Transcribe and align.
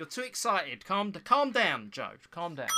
You're 0.00 0.06
too 0.06 0.22
excited. 0.22 0.86
Calm, 0.86 1.12
calm 1.12 1.52
down, 1.52 1.90
Joe. 1.90 2.12
Calm 2.30 2.54
down. 2.54 2.68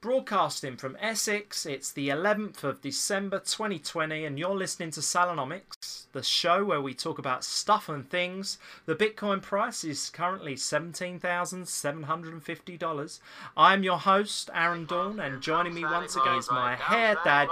Broadcasting 0.00 0.78
from 0.78 0.96
Essex, 0.98 1.66
it's 1.66 1.92
the 1.92 2.08
11th 2.08 2.64
of 2.64 2.80
December 2.80 3.38
2020, 3.38 4.24
and 4.24 4.38
you're 4.38 4.54
listening 4.54 4.90
to 4.92 5.00
Salonomics, 5.00 6.06
the 6.12 6.22
show 6.22 6.64
where 6.64 6.80
we 6.80 6.94
talk 6.94 7.18
about 7.18 7.44
stuff 7.44 7.90
and 7.90 8.08
things. 8.08 8.56
The 8.86 8.96
Bitcoin 8.96 9.42
price 9.42 9.84
is 9.84 10.08
currently 10.08 10.54
$17,750. 10.54 13.20
I'm 13.54 13.82
your 13.82 13.98
host, 13.98 14.48
Aaron 14.54 14.86
Dawn, 14.86 15.20
and 15.20 15.42
joining 15.42 15.74
me 15.74 15.84
once 15.84 16.16
again 16.16 16.38
is 16.38 16.50
my 16.50 16.74
hair 16.74 17.18
dad, 17.22 17.48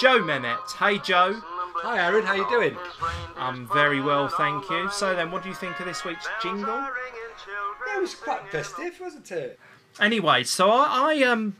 Joe 0.00 0.18
Mehmet. 0.18 0.72
Hey, 0.72 0.98
Joe. 0.98 1.40
Hi, 1.76 1.98
Aaron. 2.06 2.24
How 2.24 2.32
are 2.32 2.36
you 2.36 2.48
doing? 2.48 2.76
I'm 3.36 3.68
very 3.72 4.00
well, 4.00 4.28
thank 4.28 4.68
you. 4.70 4.88
So 4.90 5.14
then, 5.14 5.30
what 5.30 5.42
do 5.42 5.48
you 5.48 5.54
think 5.54 5.78
of 5.80 5.86
this 5.86 6.04
week's 6.04 6.26
jingle? 6.42 6.66
Yeah, 6.66 7.96
it 7.96 8.00
was 8.00 8.14
quite 8.14 8.46
festive, 8.50 8.94
wasn't 9.00 9.30
it? 9.32 9.58
Anyway, 10.00 10.44
so 10.44 10.70
I, 10.70 11.14
I 11.20 11.22
um 11.24 11.56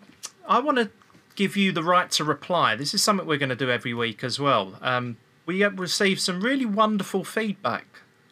I 0.49 0.61
want 0.61 0.79
to 0.79 0.91
give 1.35 1.57
you 1.57 1.73
the 1.73 1.83
right 1.83 2.11
to 2.13 2.25
reply. 2.25 2.77
This 2.77 2.95
is 2.95 3.03
something 3.03 3.27
we're 3.27 3.39
going 3.39 3.49
to 3.49 3.57
do 3.57 3.71
every 3.71 3.93
week 3.95 4.23
as 4.25 4.39
well. 4.39 4.79
Um, 4.81 5.17
we 5.47 5.61
have 5.61 5.79
received 5.79 6.21
some 6.21 6.41
really 6.41 6.65
wonderful 6.67 7.25
feedback 7.25 7.87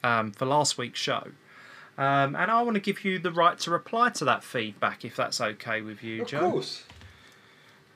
um, 0.04 0.30
for 0.32 0.46
last 0.46 0.78
week's 0.78 1.00
show. 1.00 1.28
Um, 1.98 2.34
and 2.36 2.50
I 2.50 2.62
want 2.62 2.74
to 2.76 2.80
give 2.80 3.04
you 3.04 3.18
the 3.18 3.30
right 3.32 3.58
to 3.60 3.70
reply 3.70 4.10
to 4.10 4.24
that 4.24 4.42
feedback 4.44 5.04
if 5.04 5.14
that's 5.16 5.40
okay 5.40 5.82
with 5.82 6.02
you, 6.02 6.22
Of 6.22 6.28
Joe. 6.28 6.50
course. 6.52 6.84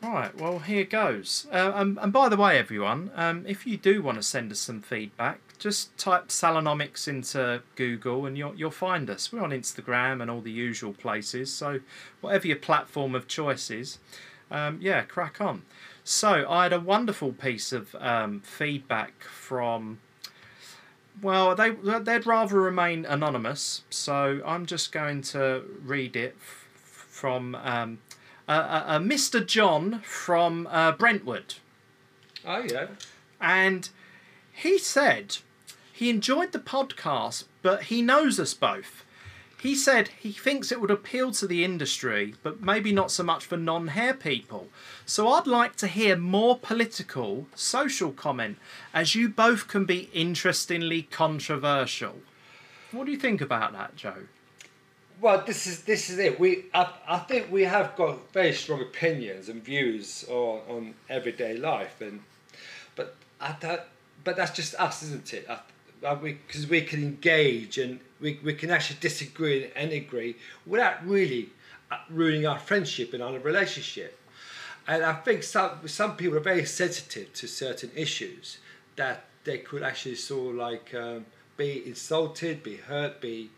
Right, 0.02 0.38
well, 0.38 0.58
here 0.60 0.84
goes. 0.84 1.46
Uh, 1.52 1.72
um, 1.74 1.98
and 2.00 2.12
by 2.12 2.28
the 2.28 2.36
way, 2.36 2.58
everyone, 2.58 3.10
um, 3.14 3.44
if 3.46 3.66
you 3.66 3.76
do 3.76 4.02
want 4.02 4.18
to 4.18 4.22
send 4.22 4.52
us 4.52 4.60
some 4.60 4.82
feedback, 4.82 5.40
just 5.58 5.96
type 5.96 6.28
Salonomics 6.28 7.08
into 7.08 7.62
Google 7.76 8.26
and 8.26 8.36
you'll, 8.36 8.54
you'll 8.54 8.70
find 8.70 9.08
us. 9.08 9.32
We're 9.32 9.42
on 9.42 9.50
Instagram 9.50 10.20
and 10.20 10.30
all 10.30 10.42
the 10.42 10.52
usual 10.52 10.92
places, 10.92 11.52
so 11.52 11.80
whatever 12.20 12.46
your 12.46 12.58
platform 12.58 13.14
of 13.14 13.26
choice 13.26 13.70
is, 13.70 13.98
um, 14.50 14.78
yeah, 14.82 15.02
crack 15.02 15.40
on. 15.40 15.62
So, 16.04 16.48
I 16.48 16.64
had 16.64 16.72
a 16.72 16.78
wonderful 16.78 17.32
piece 17.32 17.72
of 17.72 17.96
um, 17.98 18.40
feedback 18.40 19.24
from. 19.24 19.98
Well, 21.20 21.56
they 21.56 21.70
they'd 21.70 22.26
rather 22.26 22.60
remain 22.60 23.04
anonymous, 23.06 23.82
so 23.90 24.40
I'm 24.46 24.66
just 24.66 24.92
going 24.92 25.22
to 25.22 25.64
read 25.82 26.14
it 26.14 26.36
from 26.38 27.54
um, 27.56 27.98
uh, 28.48 28.52
uh, 28.86 28.98
Mr. 28.98 29.44
John 29.44 30.00
from 30.02 30.66
uh, 30.70 30.92
Brentwood, 30.92 31.54
Oh, 32.44 32.62
yeah. 32.62 32.86
and 33.40 33.88
he 34.52 34.78
said 34.78 35.38
he 35.92 36.10
enjoyed 36.10 36.52
the 36.52 36.58
podcast, 36.58 37.44
but 37.62 37.84
he 37.84 38.02
knows 38.02 38.38
us 38.38 38.54
both. 38.54 39.02
He 39.60 39.74
said 39.74 40.08
he 40.20 40.30
thinks 40.32 40.70
it 40.70 40.80
would 40.80 40.90
appeal 40.90 41.32
to 41.32 41.46
the 41.46 41.64
industry, 41.64 42.34
but 42.42 42.60
maybe 42.62 42.92
not 42.92 43.10
so 43.10 43.22
much 43.24 43.44
for 43.46 43.56
non 43.56 43.88
hair 43.88 44.14
people. 44.14 44.68
So 45.06 45.28
I'd 45.28 45.46
like 45.46 45.74
to 45.76 45.86
hear 45.88 46.14
more 46.16 46.56
political, 46.58 47.46
social 47.54 48.12
comment, 48.12 48.58
as 48.94 49.14
you 49.14 49.28
both 49.28 49.66
can 49.66 49.84
be 49.86 50.10
interestingly 50.12 51.02
controversial. 51.02 52.20
What 52.92 53.06
do 53.06 53.12
you 53.12 53.18
think 53.18 53.40
about 53.40 53.72
that, 53.72 53.96
Joe? 53.96 54.28
Well, 55.20 55.42
this 55.46 55.66
is 55.66 55.82
this 55.84 56.10
is 56.10 56.18
it. 56.18 56.38
We 56.38 56.66
I, 56.74 56.92
I 57.08 57.18
think 57.18 57.50
we 57.50 57.62
have 57.64 57.96
got 57.96 58.32
very 58.32 58.52
strong 58.52 58.80
opinions 58.82 59.48
and 59.48 59.62
views 59.64 60.24
on, 60.28 60.60
on 60.68 60.94
everyday 61.08 61.56
life, 61.56 62.00
and 62.00 62.22
but 62.94 63.16
I 63.40 63.78
but 64.24 64.36
that's 64.36 64.50
just 64.54 64.74
us, 64.74 65.02
isn't 65.04 65.32
it? 65.32 65.48
Because 66.00 66.20
we, 66.20 66.34
'cause 66.48 66.66
we 66.66 66.82
can 66.82 67.02
engage 67.02 67.78
and 67.78 68.00
we, 68.20 68.38
we 68.44 68.52
can 68.54 68.70
actually 68.70 68.98
disagree 69.00 69.70
and 69.74 69.92
agree 69.92 70.36
without 70.66 71.06
really 71.06 71.50
uh, 71.90 71.98
ruining 72.10 72.46
our 72.46 72.58
friendship 72.58 73.14
and 73.14 73.22
our 73.22 73.38
relationship. 73.38 74.18
And 74.86 75.02
I 75.02 75.14
think 75.14 75.42
some 75.42 75.88
some 75.88 76.16
people 76.16 76.36
are 76.36 76.40
very 76.54 76.66
sensitive 76.66 77.32
to 77.34 77.46
certain 77.48 77.90
issues 77.96 78.58
that 78.96 79.24
they 79.44 79.58
could 79.58 79.82
actually 79.82 80.16
sort 80.16 80.50
of 80.50 80.56
like 80.56 80.92
um, 80.94 81.24
be 81.56 81.82
insulted, 81.86 82.62
be 82.62 82.76
hurt, 82.76 83.20
be 83.20 83.50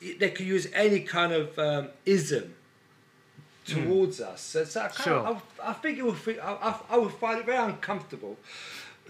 they 0.00 0.30
could 0.30 0.46
use 0.46 0.68
any 0.72 1.00
kind 1.00 1.32
of 1.32 1.58
um, 1.58 1.88
ism 2.04 2.54
towards 3.64 4.20
us. 4.20 4.40
So, 4.40 4.64
so 4.64 4.80
I, 4.80 4.88
kind 4.88 5.04
Sure. 5.04 5.18
of, 5.18 5.42
I, 5.62 5.70
I 5.70 5.72
think 5.72 5.98
it 5.98 6.04
would. 6.04 6.38
I, 6.38 6.78
I 6.90 6.98
would 6.98 7.12
find 7.14 7.40
it 7.40 7.46
very 7.46 7.58
uncomfortable 7.58 8.36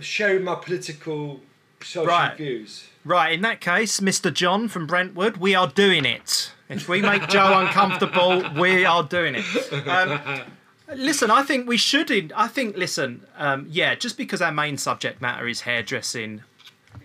sharing 0.01 0.45
my 0.45 0.55
political 0.55 1.41
social 1.83 2.07
Right. 2.07 2.37
views. 2.37 2.89
Right, 3.05 3.33
in 3.33 3.43
that 3.43 3.61
case, 3.61 4.01
Mr. 4.01 4.33
John 4.33 4.69
from 4.69 4.87
Brentwood, 4.87 5.37
we 5.37 5.55
are 5.55 5.69
doing 5.69 6.05
it. 6.05 6.53
If 6.69 6.89
we 6.89 7.01
make 7.01 7.29
Joe 7.29 7.59
uncomfortable, 7.61 8.43
we 8.61 8.85
are 8.85 9.05
doing 9.05 9.37
it. 9.37 9.87
Um, 9.87 10.21
listen, 10.93 11.31
I 11.31 11.43
think 11.43 11.69
we 11.69 11.77
should. 11.77 12.11
In, 12.11 12.33
I 12.35 12.49
think, 12.49 12.77
listen, 12.77 13.25
um, 13.37 13.67
yeah, 13.71 13.95
just 13.95 14.17
because 14.19 14.43
our 14.43 14.51
main 14.53 14.77
subject 14.77 15.23
matter 15.23 15.47
is 15.47 15.61
hairdressing, 15.63 16.43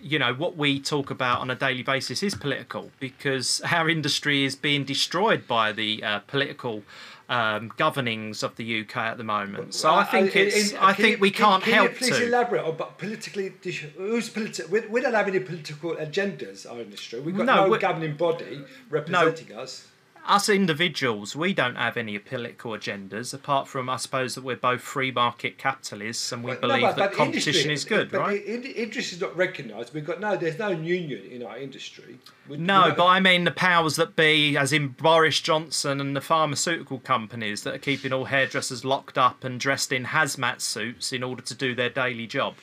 you 0.00 0.18
know, 0.18 0.32
what 0.34 0.56
we 0.56 0.80
talk 0.80 1.10
about 1.10 1.40
on 1.40 1.50
a 1.50 1.54
daily 1.54 1.82
basis 1.82 2.22
is 2.22 2.34
political 2.34 2.90
because 3.00 3.60
our 3.70 3.88
industry 3.88 4.44
is 4.44 4.54
being 4.56 4.84
destroyed 4.84 5.46
by 5.46 5.72
the 5.72 6.02
uh, 6.02 6.18
political. 6.20 6.82
Um, 7.28 7.72
governings 7.78 8.42
of 8.42 8.56
the 8.56 8.80
UK 8.82 8.96
at 8.96 9.16
the 9.16 9.24
moment, 9.24 9.72
so 9.72 9.94
I 9.94 10.04
think 10.04 10.36
Uh, 10.36 10.40
in- 10.40 10.48
it's. 10.48 10.72
in- 10.72 10.76
I 10.78 10.92
think 10.92 11.16
you- 11.16 11.20
we 11.22 11.30
can- 11.30 11.46
can't 11.46 11.64
can 11.64 11.72
help 11.72 11.90
you 11.92 11.96
please 11.96 12.18
to. 12.18 12.26
elaborate 12.26 12.62
on 12.62 12.76
but 12.76 12.98
politically? 12.98 13.50
Who's 13.96 14.28
politi- 14.28 14.68
we, 14.68 14.80
we 14.80 15.00
don't 15.00 15.14
have 15.14 15.28
any 15.28 15.40
political 15.40 15.92
agendas. 15.96 16.70
Our 16.70 16.80
industry. 16.82 17.20
We've 17.20 17.34
got 17.34 17.46
No, 17.46 17.68
no, 17.68 17.78
governing 17.78 18.16
body 18.16 18.62
representing 18.90 19.56
us. 19.56 19.86
Us 20.26 20.48
individuals, 20.48 21.34
we 21.34 21.52
don't 21.52 21.74
have 21.76 21.96
any 21.96 22.18
political 22.18 22.72
agendas 22.72 23.34
apart 23.34 23.66
from, 23.68 23.88
I 23.88 23.96
suppose, 23.96 24.34
that 24.34 24.44
we're 24.44 24.56
both 24.56 24.80
free 24.80 25.10
market 25.10 25.58
capitalists 25.58 26.30
and 26.32 26.44
we 26.44 26.52
But- 26.52 26.60
believe 26.60 26.80
no, 26.82 26.86
but- 26.88 26.96
that 26.96 27.10
but 27.10 27.16
competition 27.16 27.54
industry- 27.70 27.72
is 27.72 27.84
good, 27.84 28.10
but 28.10 28.20
right? 28.20 28.44
Industry 28.46 29.02
is 29.16 29.20
not 29.20 29.36
recognised. 29.36 29.92
We've 29.94 30.04
got 30.04 30.20
no. 30.20 30.36
There's 30.36 30.58
no 30.58 30.68
union 30.68 31.22
in 31.30 31.42
our 31.42 31.58
industry. 31.58 32.18
We- 32.48 32.56
we 32.56 32.62
No, 32.62 32.88
don't- 32.88 32.96
but 32.98 33.06
I 33.06 33.20
mean 33.20 33.44
the 33.44 33.50
powers 33.50 33.96
that 33.96 34.14
be, 34.16 34.56
as 34.56 34.72
in 34.72 34.88
Boris 34.88 35.40
Johnson 35.40 36.00
and 36.00 36.14
the 36.16 36.20
pharmaceutical 36.20 36.98
companies 37.00 37.62
that 37.64 37.74
are 37.74 37.78
keeping 37.78 38.12
all 38.12 38.26
hairdressers 38.26 38.84
locked 38.84 39.18
up 39.18 39.44
and 39.44 39.58
dressed 39.58 39.92
in 39.92 40.06
hazmat 40.06 40.60
suits 40.60 41.12
in 41.12 41.22
order 41.22 41.42
to 41.42 41.54
do 41.54 41.74
their 41.74 41.90
daily 41.90 42.26
job. 42.26 42.54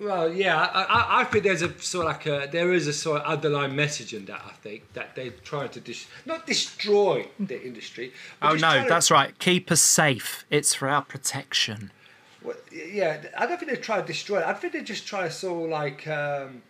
Well, 0.00 0.32
yeah, 0.32 0.56
I, 0.58 0.82
I, 0.82 1.20
I 1.20 1.24
think 1.24 1.44
there's 1.44 1.60
a 1.60 1.78
sort 1.78 2.06
of 2.06 2.12
like 2.12 2.26
a 2.26 2.48
there 2.50 2.72
is 2.72 2.86
a 2.86 2.92
sort 2.92 3.20
of 3.20 3.26
underlying 3.26 3.76
message 3.76 4.14
in 4.14 4.24
that. 4.26 4.40
I 4.46 4.52
think 4.52 4.90
that 4.94 5.14
they're 5.14 5.30
trying 5.30 5.68
to 5.70 5.80
dis- 5.80 6.06
not 6.24 6.46
destroy 6.46 7.28
the 7.38 7.62
industry. 7.62 8.12
Oh 8.40 8.52
no, 8.52 8.58
trying 8.58 8.82
to- 8.84 8.88
that's 8.88 9.10
right. 9.10 9.38
Keep 9.38 9.70
us 9.70 9.82
safe. 9.82 10.46
It's 10.48 10.72
for 10.74 10.88
our 10.88 11.02
protection. 11.02 11.92
Well, 12.42 12.56
yeah, 12.72 13.20
I 13.36 13.44
don't 13.46 13.58
think 13.58 13.70
they're 13.70 13.80
trying 13.80 14.00
to 14.00 14.06
destroy 14.06 14.40
it. 14.40 14.46
I 14.46 14.54
think 14.54 14.72
they're 14.72 14.82
just 14.82 15.06
trying 15.06 15.28
to 15.28 15.34
sort 15.34 15.64
of 15.64 15.70
like 15.70 16.08
um, 16.08 16.62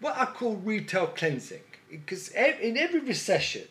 what 0.00 0.16
I 0.16 0.26
call 0.26 0.54
retail 0.54 1.08
cleansing. 1.08 1.62
Because 1.90 2.28
in 2.28 2.78
every 2.78 3.00
recession, 3.00 3.66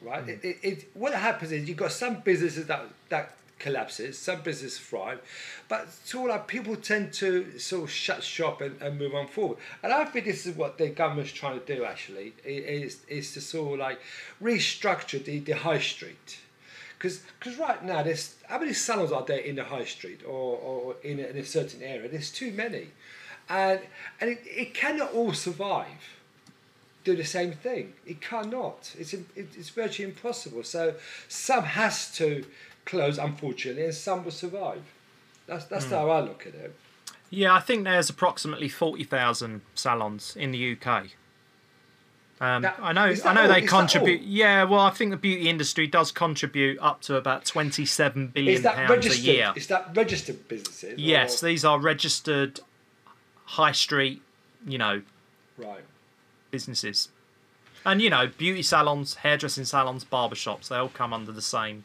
right, 0.00 0.26
it, 0.28 0.44
it, 0.44 0.56
it, 0.62 0.90
what 0.94 1.12
happens 1.12 1.50
is 1.50 1.68
you've 1.68 1.76
got 1.76 1.90
some 1.90 2.20
businesses 2.20 2.66
that 2.68 2.84
that 3.08 3.36
collapses, 3.60 4.18
some 4.18 4.40
businesses 4.40 4.78
thrive, 4.78 5.20
but 5.68 5.92
sort 6.04 6.30
of 6.30 6.36
like 6.36 6.48
people 6.48 6.74
tend 6.74 7.12
to 7.12 7.58
sort 7.58 7.84
of 7.84 7.90
shut 7.90 8.24
shop 8.24 8.60
and, 8.60 8.82
and 8.82 8.98
move 8.98 9.14
on 9.14 9.28
forward. 9.28 9.58
And 9.82 9.92
I 9.92 10.04
think 10.06 10.24
this 10.24 10.46
is 10.46 10.56
what 10.56 10.78
the 10.78 10.88
government's 10.88 11.30
trying 11.30 11.60
to 11.60 11.76
do 11.76 11.84
actually, 11.84 12.32
is, 12.44 12.98
is 13.06 13.32
to 13.34 13.40
sort 13.40 13.74
of 13.74 13.78
like 13.78 14.00
restructure 14.42 15.24
the, 15.24 15.38
the 15.38 15.52
high 15.52 15.78
street. 15.78 16.40
Because 16.98 17.22
right 17.58 17.82
now, 17.82 18.02
there's 18.02 18.34
how 18.46 18.58
many 18.58 18.74
salons 18.74 19.10
are 19.10 19.24
there 19.24 19.38
in 19.38 19.56
the 19.56 19.64
high 19.64 19.84
street 19.84 20.20
or, 20.26 20.58
or 20.58 20.96
in, 21.02 21.18
a, 21.18 21.22
in 21.28 21.36
a 21.38 21.44
certain 21.44 21.82
area? 21.82 22.10
There's 22.10 22.30
too 22.30 22.52
many, 22.52 22.88
and 23.48 23.80
and 24.20 24.28
it, 24.28 24.42
it 24.44 24.74
cannot 24.74 25.14
all 25.14 25.32
survive. 25.32 25.86
Do 27.02 27.16
the 27.16 27.24
same 27.24 27.52
thing. 27.52 27.94
It 28.06 28.20
cannot. 28.20 28.94
It's 28.98 29.14
it's 29.34 29.70
virtually 29.70 30.10
impossible. 30.10 30.62
So 30.62 30.96
some 31.28 31.64
has 31.64 32.14
to 32.16 32.44
close, 32.84 33.18
unfortunately, 33.18 33.84
and 33.84 33.94
some 33.94 34.24
will 34.24 34.30
survive. 34.30 34.82
That's 35.46 35.64
that's 35.66 35.90
how 35.90 36.10
I 36.10 36.20
look 36.20 36.46
at 36.46 36.54
it. 36.54 36.74
Yeah, 37.30 37.54
I 37.54 37.60
think 37.60 37.84
there's 37.84 38.10
approximately 38.10 38.68
forty 38.68 39.04
thousand 39.04 39.62
salons 39.74 40.34
in 40.36 40.52
the 40.52 40.72
UK. 40.76 41.06
Um, 42.42 42.62
That- 42.62 42.78
I 42.80 42.92
know, 42.92 43.14
I 43.24 43.32
know 43.34 43.42
all? 43.42 43.48
they 43.48 43.62
Is 43.62 43.68
contribute. 43.70 44.22
Yeah, 44.22 44.64
well, 44.64 44.80
I 44.80 44.90
think 44.90 45.10
the 45.10 45.16
beauty 45.18 45.48
industry 45.50 45.86
does 45.86 46.10
contribute 46.10 46.78
up 46.80 47.02
to 47.02 47.16
about 47.16 47.44
twenty-seven 47.44 48.28
billion 48.28 48.54
Is 48.54 48.62
that 48.62 48.74
pounds 48.76 48.90
a 48.90 48.94
registered? 48.94 49.24
year. 49.24 49.52
Is 49.56 49.66
that 49.66 49.90
registered 49.94 50.48
businesses? 50.48 50.98
Yes, 50.98 51.42
or- 51.42 51.46
these 51.48 51.64
are 51.66 51.78
registered 51.78 52.60
high 53.44 53.72
street, 53.72 54.22
you 54.66 54.78
know, 54.78 55.02
right. 55.58 55.82
businesses. 56.50 57.08
And 57.84 58.00
you 58.00 58.08
know, 58.10 58.26
beauty 58.28 58.62
salons, 58.62 59.16
hairdressing 59.16 59.64
salons, 59.64 60.04
barbershops, 60.04 60.68
they 60.68 60.76
all 60.76 60.88
come 60.88 61.12
under 61.12 61.32
the 61.32 61.42
same, 61.42 61.84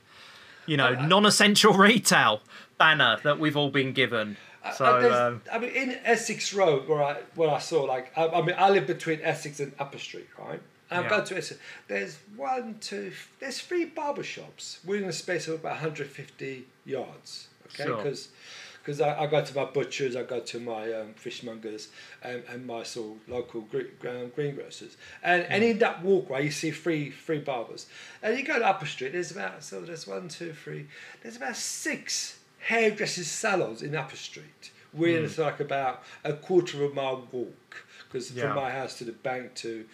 you 0.65 0.77
know, 0.77 0.93
Uh, 0.93 1.05
non-essential 1.05 1.73
retail 1.89 2.41
banner 2.77 3.19
that 3.23 3.39
we've 3.39 3.57
all 3.57 3.69
been 3.69 3.93
given. 3.93 4.37
So 4.75 4.85
Uh, 4.85 5.27
um, 5.27 5.41
I 5.51 5.59
mean, 5.59 5.69
in 5.71 5.99
Essex 6.03 6.53
Road, 6.53 6.87
where 6.87 7.03
I 7.03 7.13
where 7.35 7.51
I 7.51 7.59
saw 7.59 7.83
like, 7.83 8.11
I, 8.17 8.27
I 8.27 8.41
mean, 8.41 8.55
I 8.57 8.69
live 8.69 8.87
between 8.87 9.19
Essex 9.21 9.59
and 9.59 9.73
Upper 9.79 9.99
Street, 9.99 10.27
right? 10.39 10.59
And 10.89 11.03
I've 11.03 11.09
gone 11.09 11.25
to 11.25 11.37
Essex. 11.37 11.59
There's 11.87 12.17
one, 12.35 12.77
two, 12.79 13.11
there's 13.39 13.59
three 13.59 13.85
barber 13.85 14.23
shops 14.23 14.79
within 14.85 15.07
a 15.09 15.13
space 15.13 15.47
of 15.47 15.55
about 15.55 15.73
150 15.73 16.65
yards. 16.85 17.47
Okay, 17.67 17.85
Sure. 17.85 17.97
Because. 18.85 19.01
I, 19.01 19.23
I 19.23 19.27
go 19.27 19.43
to 19.43 19.55
my 19.55 19.65
butchers, 19.65 20.15
I 20.15 20.23
go 20.23 20.39
to 20.39 20.59
my 20.59 20.93
um, 20.93 21.13
fishmongers, 21.15 21.87
and, 22.21 22.43
and 22.49 22.67
my 22.67 22.83
sort 22.83 23.17
of 23.17 23.29
local 23.29 23.61
gre- 23.61 24.07
um, 24.07 24.31
greengrocers, 24.35 24.95
and 25.23 25.43
and 25.43 25.63
in 25.63 25.79
that 25.79 26.03
walkway 26.03 26.45
you 26.45 26.51
see 26.51 26.71
three 26.71 27.09
three 27.11 27.39
barbers, 27.39 27.87
and 28.21 28.37
you 28.37 28.45
go 28.45 28.59
to 28.59 28.65
Upper 28.65 28.85
Street. 28.85 29.13
There's 29.13 29.31
about 29.31 29.63
so 29.63 29.81
there's 29.81 30.05
one, 30.07 30.27
two, 30.29 30.53
three. 30.53 30.87
There's 31.23 31.37
about 31.37 31.55
six 31.55 32.39
hairdressers 32.59 33.27
salons 33.27 33.81
in 33.81 33.95
Upper 33.95 34.15
Street. 34.17 34.71
We're 34.93 35.19
Hmm. 35.19 35.25
it's 35.25 35.37
like 35.37 35.59
about 35.59 36.03
a 36.23 36.33
quarter 36.33 36.83
of 36.83 36.91
a 36.91 36.93
mile 36.95 37.27
walk 37.31 37.85
because 38.07 38.31
Yeah. 38.31 38.43
from 38.43 38.55
my 38.55 38.71
house 38.71 38.97
to 38.99 39.03
the 39.03 39.11
bank 39.11 39.55
to 39.55 39.85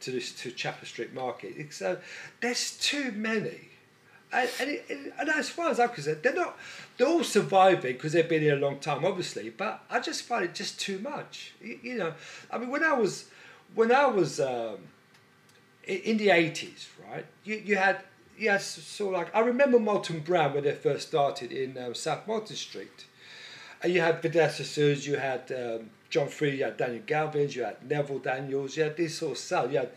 to 0.00 0.10
this 0.10 0.32
to 0.42 0.50
Chapel 0.50 0.86
Street 0.86 1.12
Market. 1.14 1.72
So 1.72 1.98
there's 2.40 2.76
too 2.78 3.10
many. 3.12 3.70
And, 4.32 4.50
and, 4.60 4.70
it, 4.70 5.12
and 5.18 5.28
as 5.28 5.48
far 5.48 5.70
as 5.70 5.78
I'm 5.78 5.90
concerned, 5.90 6.18
they're 6.22 6.34
not. 6.34 6.58
They're 6.96 7.08
all 7.08 7.24
surviving 7.24 7.94
because 7.94 8.12
they've 8.12 8.28
been 8.28 8.42
here 8.42 8.56
a 8.56 8.60
long 8.60 8.78
time, 8.78 9.04
obviously. 9.04 9.50
But 9.50 9.82
I 9.90 10.00
just 10.00 10.22
find 10.22 10.44
it 10.44 10.54
just 10.54 10.80
too 10.80 10.98
much. 10.98 11.52
You, 11.60 11.78
you 11.82 11.94
know, 11.96 12.14
I 12.50 12.58
mean, 12.58 12.70
when 12.70 12.84
I 12.84 12.92
was, 12.92 13.26
when 13.74 13.90
I 13.90 14.06
was 14.06 14.38
um, 14.40 14.78
in, 15.86 16.16
the 16.18 16.30
eighties, 16.30 16.88
right? 17.10 17.26
You, 17.44 17.62
you 17.64 17.76
had 17.76 18.00
yes, 18.38 18.66
so 18.66 19.08
like 19.08 19.34
I 19.34 19.40
remember 19.40 19.78
Molton 19.78 20.24
Brown 20.24 20.54
when 20.54 20.64
they 20.64 20.74
first 20.74 21.08
started 21.08 21.52
in 21.52 21.76
um, 21.78 21.94
South 21.94 22.26
Molton 22.26 22.54
Street, 22.54 23.06
and 23.82 23.92
you 23.92 24.00
had 24.00 24.22
Vidal 24.22 24.48
Sassoon, 24.48 24.98
you 25.00 25.16
had 25.16 25.50
um, 25.52 25.90
John 26.10 26.28
Frieda, 26.28 26.56
you 26.56 26.64
had 26.64 26.76
Daniel 26.76 27.02
Galvins, 27.06 27.56
you 27.56 27.64
had 27.64 27.88
Neville 27.88 28.20
Daniels, 28.20 28.76
you 28.76 28.84
had 28.84 28.96
these 28.96 29.18
sort 29.18 29.52
of 29.52 29.72
you 29.72 29.78
had 29.78 29.90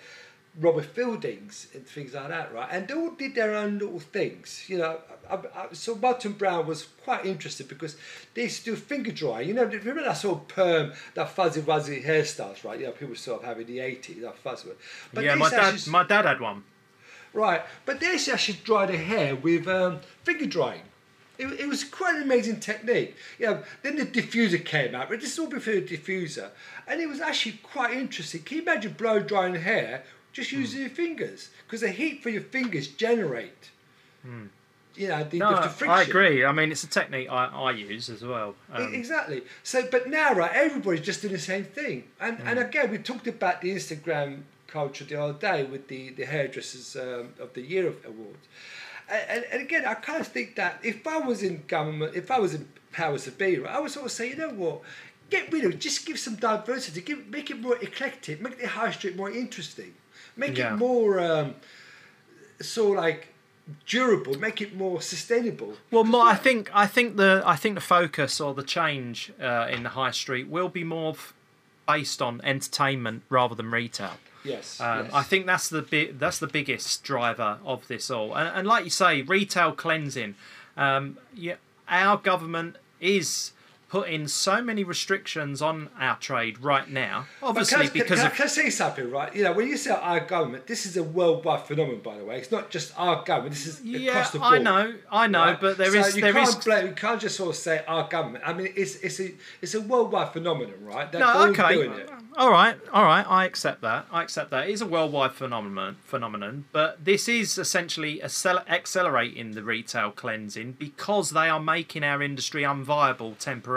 Robert 0.59 0.86
Fieldings 0.86 1.68
and 1.75 1.86
things 1.86 2.13
like 2.13 2.30
that, 2.30 2.54
right? 2.54 2.68
And 2.71 2.88
they 2.88 2.94
all 2.95 3.12
did 3.12 3.36
their 3.36 3.56
own 3.56 3.77
little 3.77 4.00
things, 4.00 4.65
you 4.68 4.80
know. 4.80 5.00
I, 5.30 5.36
I, 5.36 5.68
so 5.74 5.95
Martin 5.95 6.31
Brown 6.33 6.65
was 6.65 6.88
quite 7.04 7.25
interested 7.25 7.68
because 7.68 7.95
they 8.33 8.44
used 8.44 8.65
to 8.65 8.71
do 8.71 8.75
finger 8.75 9.12
drying. 9.12 9.50
You 9.50 9.54
know, 9.54 9.65
remember 9.65 10.04
that 10.04 10.18
sort 10.18 10.39
of 10.42 10.48
perm, 10.48 10.94
that 11.13 11.30
fuzzy 11.30 11.62
wuzzy 11.62 12.04
hairstyles, 12.04 12.63
right? 12.63 12.80
You 12.80 12.88
know, 12.88 12.92
people 12.92 13.15
sort 13.15 13.42
of 13.42 13.48
have 13.48 13.59
in 13.59 13.68
the 13.68 13.77
80s, 13.77 14.21
that 14.21 14.38
fuzzy 14.38 14.69
one. 14.69 14.77
But 15.13 15.24
yeah, 15.25 15.36
my 15.36 15.50
dad, 15.50 15.74
actually- 15.75 15.92
my 15.92 16.04
dad 16.04 16.25
had 16.25 16.39
one. 16.39 16.63
Right, 17.33 17.62
but 17.86 18.00
they 18.00 18.13
used 18.13 18.25
to 18.25 18.33
actually 18.33 18.59
dry 18.63 18.88
the 18.88 18.98
hair 18.98 19.36
with 19.36 19.68
um, 19.68 20.00
finger 20.24 20.48
drying. 20.48 20.81
It, 21.38 21.45
it 21.59 21.68
was 21.68 21.83
quite 21.83 22.15
an 22.15 22.24
amazing 22.24 22.62
technique. 22.62 23.15
You 23.38 23.48
know, 23.48 23.63
then 23.83 23.98
the 23.98 24.06
diffuser 24.06 24.63
came 24.63 24.95
out, 24.95 25.09
but 25.09 25.19
this 25.21 25.33
is 25.33 25.39
all 25.39 25.48
before 25.48 25.75
the 25.75 25.81
diffuser, 25.83 26.50
and 26.88 27.00
it 27.00 27.07
was 27.07 27.19
actually 27.21 27.59
quite 27.62 27.94
interesting. 27.94 28.42
Can 28.42 28.57
you 28.57 28.63
imagine 28.63 28.94
blow 28.94 29.19
drying 29.19 29.54
hair 29.56 30.04
just 30.38 30.51
using 30.51 30.81
your 30.81 30.89
fingers? 30.89 31.50
Because 31.66 31.81
the 31.81 31.89
heat 31.89 32.24
for 32.24 32.30
your 32.30 32.44
fingers 32.44 32.88
generate. 32.88 33.72
You 34.95 35.07
know, 35.10 35.24
the, 35.24 35.39
No, 35.39 35.68
the. 35.68 35.88
I 35.88 36.04
agree. 36.04 36.45
I 36.45 36.51
mean, 36.51 36.72
it's 36.72 36.84
a 36.84 36.88
technique 36.88 37.30
I, 37.30 37.45
I 37.48 37.72
use 37.72 38.10
as 38.10 38.24
well. 38.24 38.56
Um, 38.72 38.94
exactly. 38.94 39.42
So, 39.63 39.88
but 39.92 40.10
now, 40.10 40.34
right, 40.34 40.51
everybody's 40.54 41.06
just 41.06 41.22
doing 41.22 41.34
the 41.34 41.39
same 41.39 41.66
thing. 41.66 42.04
And 42.19 42.39
and 42.45 42.60
again, 42.60 42.89
we 42.92 42.98
talked 43.00 43.28
about 43.28 43.62
the 43.62 43.72
Instagram 43.72 44.44
culture 44.68 45.06
the 45.06 45.22
other 45.22 45.38
day 45.50 45.63
with 45.63 45.88
the 45.88 46.10
the 46.12 46.25
hairdressers 46.25 46.95
um, 46.95 47.33
of 47.40 47.54
the 47.54 47.62
year 47.62 47.88
award. 48.06 48.38
And, 49.10 49.24
and, 49.30 49.45
and 49.51 49.62
again, 49.62 49.86
I 49.86 49.94
kind 49.94 50.19
of 50.19 50.28
think 50.28 50.56
that 50.56 50.80
if 50.83 51.07
I 51.07 51.18
was 51.19 51.42
in 51.42 51.63
government, 51.68 52.16
if 52.16 52.30
I 52.30 52.40
was 52.40 52.54
in 52.54 52.68
powers 52.92 53.24
to 53.24 53.31
be, 53.31 53.57
right, 53.60 53.74
I 53.74 53.80
would 53.80 53.92
sort 53.92 54.06
of 54.06 54.12
say, 54.12 54.30
you 54.30 54.36
know 54.36 54.50
what, 54.50 54.81
get 55.30 55.51
rid 55.51 55.63
of, 55.63 55.72
it, 55.72 55.80
just 55.80 56.06
give 56.06 56.19
some 56.19 56.36
diversity, 56.36 57.01
give, 57.01 57.28
make 57.28 57.50
it 57.50 57.60
more 57.60 57.78
eclectic, 57.78 58.42
make 58.42 58.60
the 58.60 58.68
high 58.68 58.92
street 58.92 59.16
more 59.16 59.31
interesting, 59.31 59.94
make 60.38 60.57
Yeah. 60.57 60.74
it 60.74 60.78
more 60.78 61.19
um, 61.19 61.56
of 62.60 62.95
like 62.95 63.34
durable, 63.86 64.39
make 64.39 64.62
it 64.62 64.75
more 64.75 65.01
sustainable. 65.01 65.75
Well, 65.92 66.04
more, 66.04 66.25
I 66.25 66.36
think 66.36 66.69
I 66.74 66.88
think 66.88 67.18
the 67.18 67.44
I 67.45 67.56
think 67.56 67.75
the 67.75 67.81
focus 67.81 68.39
or 68.39 68.54
the 68.54 68.63
change 68.63 69.31
uh, 69.42 69.68
in 69.69 69.84
the 69.84 69.89
high 69.89 70.12
street 70.12 70.48
will 70.48 70.69
be 70.69 70.84
more 70.84 71.16
based 71.88 72.22
on 72.22 72.42
entertainment 72.44 73.24
rather 73.30 73.56
than 73.56 73.72
retail. 73.72 74.13
Yes. 74.44 74.80
Um, 74.80 75.06
yes. 75.06 75.13
I 75.13 75.24
think 75.24 75.45
that's 75.45 75.68
the 75.69 75.81
bi- 75.81 76.12
that's 76.13 76.40
the 76.40 76.48
biggest 76.48 77.04
driver 77.04 77.57
of 77.66 77.88
this 77.88 78.10
all. 78.10 78.36
And, 78.36 78.50
and 78.56 78.68
like 78.68 78.83
you 78.86 78.90
say, 78.90 79.22
retail 79.22 79.72
cleansing. 79.74 80.36
Um, 80.78 81.18
yeah, 81.33 81.56
our 81.90 82.18
government 82.18 82.78
is 83.01 83.51
putting 83.89 84.28
so 84.28 84.62
many 84.62 84.84
restrictions 84.84 85.62
on 85.62 85.89
our 86.00 86.18
trade 86.18 86.60
right 86.60 86.89
now. 86.89 87.25
Obviously, 87.42 87.86
can 87.86 87.94
because 87.94 88.19
can, 88.19 88.19
I- 88.19 88.30
of 88.30 88.36
can 88.36 88.45
I 88.45 88.48
say 88.48 88.69
something, 88.69 89.10
right? 89.10 89.34
You 89.34 89.44
know, 89.44 89.54
when 89.54 89.68
you 89.68 89.78
say 89.78 89.92
our 89.92 90.19
government, 90.19 90.68
this 90.68 90.86
is 90.86 90.98
a 90.98 91.04
worldwide 91.04 91.62
phenomenon, 91.63 92.01
by 92.01 92.18
the 92.18 92.25
way. 92.25 92.38
It's 92.38 92.51
not 92.51 92.69
just 92.69 92.94
our 92.98 93.24
government. 93.24 93.56
This 93.56 93.66
is 93.68 93.81
yeah, 93.81 94.12
across 94.12 94.31
the 94.31 94.39
board. 94.39 94.54
I 94.54 94.57
know, 94.57 94.94
I 95.12 95.28
know, 95.28 95.39
right? 95.39 95.62
but 95.62 95.78
there 95.78 95.92
so 95.92 96.00
is 96.00 96.16
you 96.16 96.22
there 96.22 96.34
can't 96.34 96.50
is 96.50 96.56
blame, 96.56 96.88
you 96.88 96.94
can't 96.94 97.22
just 97.22 97.38
sort 97.38 97.50
of 97.50 97.56
say 97.56 97.84
our 97.88 98.07
government. 98.07 98.44
I 98.45 98.54
mean, 98.54 98.74
it's 98.75 98.95
it's 98.98 99.19
a 99.19 99.31
it's 99.62 99.74
a 99.74 99.81
worldwide 99.81 100.33
phenomenon, 100.33 100.75
right? 100.83 101.12
They're 101.12 101.22
no, 101.22 101.28
all 101.28 101.44
okay. 101.50 101.74
doing 101.75 101.92
it. 101.94 102.10
All 102.38 102.51
right, 102.51 102.78
all 102.94 103.04
right. 103.04 103.25
I 103.28 103.45
accept 103.45 103.81
that. 103.81 104.06
I 104.12 104.22
accept 104.22 104.51
that. 104.51 104.68
It 104.69 104.74
is 104.74 104.81
a 104.81 104.86
worldwide 104.86 105.33
phenomenon. 105.33 105.98
Phenomenon, 106.06 106.66
but 106.72 107.04
this 107.04 107.28
is 107.28 107.57
essentially 107.57 108.22
accelerating 108.22 109.51
the 109.51 109.63
retail 109.63 110.12
cleansing 110.12 110.74
because 110.74 111.31
they 111.31 111.50
are 111.50 111.60
making 111.60 112.04
our 112.04 112.22
industry 112.22 112.63
unviable 112.63 113.38
temporarily. 113.38 113.77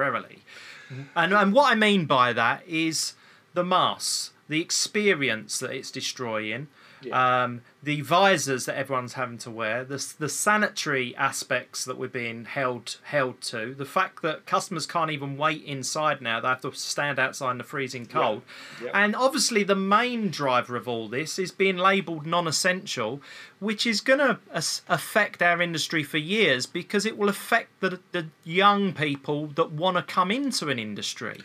Mm-hmm. 0.93 1.02
And 1.14 1.32
and 1.35 1.52
what 1.52 1.73
I 1.73 1.75
mean 1.75 2.06
by 2.06 2.32
that 2.32 2.62
is 2.67 3.14
the 3.55 3.64
mass, 3.64 4.31
the 4.49 4.61
experience 4.61 5.58
that 5.58 5.70
it's 5.70 5.91
destroying. 5.91 6.69
Yeah. 7.02 7.43
Um, 7.44 7.62
the 7.82 8.02
visors 8.02 8.67
that 8.67 8.76
everyone's 8.76 9.14
having 9.14 9.38
to 9.38 9.50
wear, 9.50 9.85
the 9.85 10.05
the 10.19 10.29
sanitary 10.29 11.17
aspects 11.17 11.85
that 11.87 11.97
we're 11.97 12.08
being 12.08 12.44
held 12.44 12.99
held 13.05 13.41
to, 13.43 13.75
the 13.75 13.87
fact 13.87 14.20
that 14.23 14.44
customers 14.44 14.87
can't 14.87 15.11
even 15.11 15.38
wait 15.38 15.64
inside 15.64 16.20
now; 16.20 16.41
they 16.41 16.49
have 16.49 16.61
to 16.61 16.73
stand 16.73 17.19
outside 17.19 17.52
in 17.52 17.58
the 17.58 17.64
freezing 17.64 18.05
cold, 18.06 18.43
Yeah. 18.82 18.91
and 18.93 19.17
obviously 19.17 19.62
the 19.62 19.75
main 19.76 20.31
driver 20.31 20.76
of 20.76 20.87
all 20.88 21.08
this 21.08 21.38
is 21.38 21.50
being 21.52 21.79
labelled 21.79 22.26
non-essential, 22.26 23.23
which 23.61 23.87
is 23.87 24.00
going 24.02 24.19
to 24.19 24.38
affect 24.88 25.41
our 25.43 25.62
industry 25.62 26.02
for 26.02 26.19
years 26.19 26.67
because 26.67 27.06
it 27.06 27.17
will 27.17 27.29
affect 27.31 27.81
the 27.81 28.00
the 28.12 28.26
young 28.44 28.93
people 28.93 29.47
that 29.49 29.73
want 29.73 29.97
to 29.97 30.02
come 30.02 30.31
into 30.31 30.69
an 30.69 30.79
industry 30.79 31.41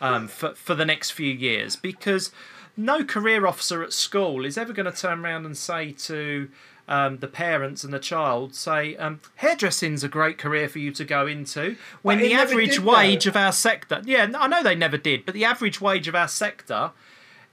um, 0.00 0.28
for 0.28 0.54
for 0.54 0.74
the 0.74 0.84
next 0.84 1.12
few 1.12 1.32
years 1.32 1.76
because 1.76 2.30
no 2.78 3.04
career 3.04 3.46
officer 3.46 3.82
at 3.82 3.92
school 3.92 4.44
is 4.44 4.56
ever 4.56 4.72
going 4.72 4.90
to 4.90 4.92
turn 4.92 5.24
around 5.24 5.44
and 5.44 5.56
say 5.56 5.92
to 5.92 6.48
um, 6.86 7.18
the 7.18 7.28
parents 7.28 7.84
and 7.84 7.92
the 7.92 7.98
child, 7.98 8.54
say, 8.54 8.96
um, 8.96 9.20
hairdressing's 9.36 10.02
a 10.02 10.08
great 10.08 10.38
career 10.38 10.68
for 10.68 10.78
you 10.78 10.90
to 10.92 11.04
go 11.04 11.26
into. 11.26 11.76
When 12.00 12.18
the 12.18 12.32
average 12.32 12.76
did, 12.76 12.84
though. 12.84 12.94
wage 12.94 13.26
of 13.26 13.36
our 13.36 13.52
sector, 13.52 14.00
yeah, 14.04 14.30
I 14.38 14.48
know 14.48 14.62
they 14.62 14.74
never 14.74 14.96
did, 14.96 15.26
but 15.26 15.34
the 15.34 15.44
average 15.44 15.80
wage 15.80 16.08
of 16.08 16.14
our 16.14 16.28
sector 16.28 16.92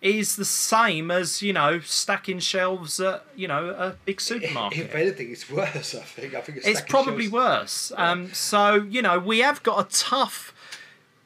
is 0.02 0.36
the 0.36 0.46
same 0.46 1.10
as 1.10 1.42
you 1.42 1.52
know 1.52 1.80
stacking 1.80 2.38
shelves 2.38 3.00
at 3.00 3.26
you 3.36 3.48
know 3.48 3.70
a 3.70 3.96
big 4.06 4.22
supermarket. 4.22 4.78
If 4.86 4.96
anything, 4.96 5.32
it's 5.32 5.50
worse. 5.50 5.96
I 5.96 6.02
think. 6.02 6.36
I 6.36 6.42
think 6.42 6.60
it's, 6.60 6.68
It's 6.68 6.82
probably 6.82 7.24
shelves. 7.24 7.34
worse. 7.34 7.92
Um, 7.98 8.32
so 8.34 8.76
you 8.76 9.02
know, 9.02 9.20
we 9.20 9.40
have 9.40 9.64
got 9.64 9.86
a 9.86 9.90
tough, 9.90 10.54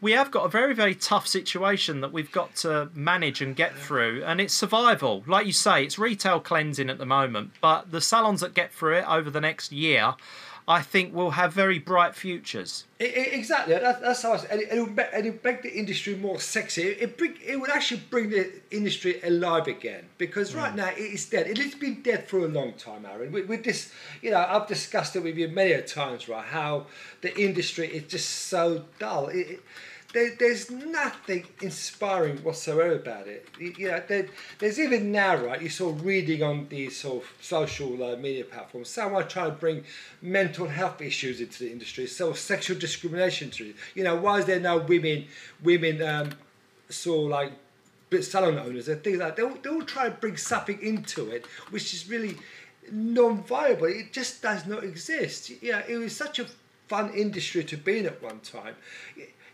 we 0.01 0.13
have 0.13 0.31
got 0.31 0.45
a 0.45 0.49
very 0.49 0.73
very 0.73 0.95
tough 0.95 1.27
situation 1.27 2.01
that 2.01 2.13
we've 2.13 2.31
got 2.31 2.55
to 2.57 2.89
manage 2.93 3.41
and 3.41 3.55
get 3.55 3.75
through, 3.75 4.23
and 4.25 4.39
it's 4.39 4.53
survival. 4.53 5.23
Like 5.27 5.45
you 5.45 5.53
say, 5.53 5.83
it's 5.83 5.99
retail 5.99 6.39
cleansing 6.39 6.89
at 6.89 6.97
the 6.97 7.05
moment, 7.05 7.51
but 7.61 7.91
the 7.91 8.01
salons 8.01 8.41
that 8.41 8.53
get 8.53 8.71
through 8.71 8.97
it 8.97 9.05
over 9.07 9.29
the 9.29 9.41
next 9.41 9.71
year, 9.71 10.15
I 10.69 10.83
think 10.83 11.15
will 11.15 11.31
have 11.31 11.51
very 11.51 11.79
bright 11.79 12.13
futures. 12.13 12.85
I- 13.01 13.05
I- 13.05 13.31
exactly. 13.39 13.73
That, 13.73 14.01
that's 14.01 14.21
how. 14.21 14.33
I, 14.33 14.45
and, 14.51 14.61
it, 14.61 14.71
it 14.71 14.79
would 14.79 14.95
make, 14.95 15.07
it 15.11 15.43
make 15.43 15.63
the 15.63 15.73
industry 15.75 16.15
more 16.15 16.39
sexy. 16.39 16.83
It, 16.83 17.01
it 17.01 17.17
bring, 17.17 17.33
It 17.43 17.59
would 17.59 17.71
actually 17.71 18.01
bring 18.11 18.29
the 18.29 18.51
industry 18.69 19.19
alive 19.23 19.67
again 19.67 20.05
because 20.19 20.53
right 20.53 20.69
hmm. 20.69 20.77
now 20.77 20.89
it 20.89 20.99
is 20.99 21.27
dead. 21.27 21.47
It 21.47 21.57
has 21.57 21.73
been 21.73 22.03
dead 22.03 22.27
for 22.27 22.45
a 22.45 22.47
long 22.47 22.73
time, 22.73 23.07
Aaron. 23.07 23.31
With, 23.31 23.47
with 23.49 23.63
this, 23.63 23.91
you 24.21 24.29
know, 24.29 24.45
I've 24.47 24.67
discussed 24.67 25.15
it 25.15 25.23
with 25.23 25.37
you 25.37 25.47
many 25.47 25.71
a 25.71 25.81
times, 25.81 26.29
right? 26.29 26.45
How 26.45 26.85
the 27.21 27.35
industry 27.35 27.87
is 27.87 28.03
just 28.03 28.29
so 28.29 28.85
dull. 28.99 29.29
It, 29.29 29.37
it, 29.37 29.63
there, 30.13 30.35
there's 30.39 30.71
nothing 30.71 31.45
inspiring 31.61 32.37
whatsoever 32.37 32.95
about 32.95 33.27
it. 33.27 33.47
You, 33.59 33.89
know, 33.89 34.01
there, 34.07 34.27
there's 34.57 34.79
even 34.79 35.11
now, 35.11 35.35
right? 35.35 35.61
You 35.61 35.69
saw 35.69 35.95
reading 36.01 36.41
on 36.41 36.67
these 36.69 36.97
sort 36.97 37.23
of 37.23 37.29
social 37.41 38.03
uh, 38.03 38.15
media 38.15 38.43
platforms, 38.45 38.89
someone 38.89 39.27
trying 39.27 39.51
to 39.51 39.57
bring 39.57 39.83
mental 40.21 40.67
health 40.67 41.01
issues 41.01 41.41
into 41.41 41.63
the 41.63 41.71
industry, 41.71 42.07
so 42.07 42.33
sexual 42.33 42.77
discrimination 42.77 43.51
to. 43.51 43.73
You 43.93 44.03
know, 44.03 44.15
why 44.15 44.39
is 44.39 44.45
there 44.45 44.59
no 44.59 44.79
women, 44.79 45.27
women, 45.63 46.01
um, 46.01 46.31
sort 46.89 47.29
like 47.29 47.51
salon 48.21 48.57
owners 48.57 48.87
and 48.87 49.03
things 49.03 49.19
like 49.19 49.35
that? 49.35 49.61
They'll, 49.63 49.83
try 49.83 50.09
to 50.09 50.15
bring 50.15 50.37
something 50.37 50.81
into 50.81 51.29
it, 51.29 51.45
which 51.69 51.93
is 51.93 52.09
really 52.09 52.35
non-viable. 52.91 53.85
It 53.85 54.11
just 54.11 54.41
does 54.41 54.65
not 54.65 54.83
exist. 54.83 55.49
You 55.61 55.73
know, 55.73 55.83
it 55.87 55.97
was 55.97 56.15
such 56.15 56.39
a 56.39 56.47
fun 56.87 57.13
industry 57.13 57.63
to 57.63 57.77
be 57.77 57.99
in 57.99 58.07
at 58.07 58.21
one 58.23 58.39
time. 58.39 58.75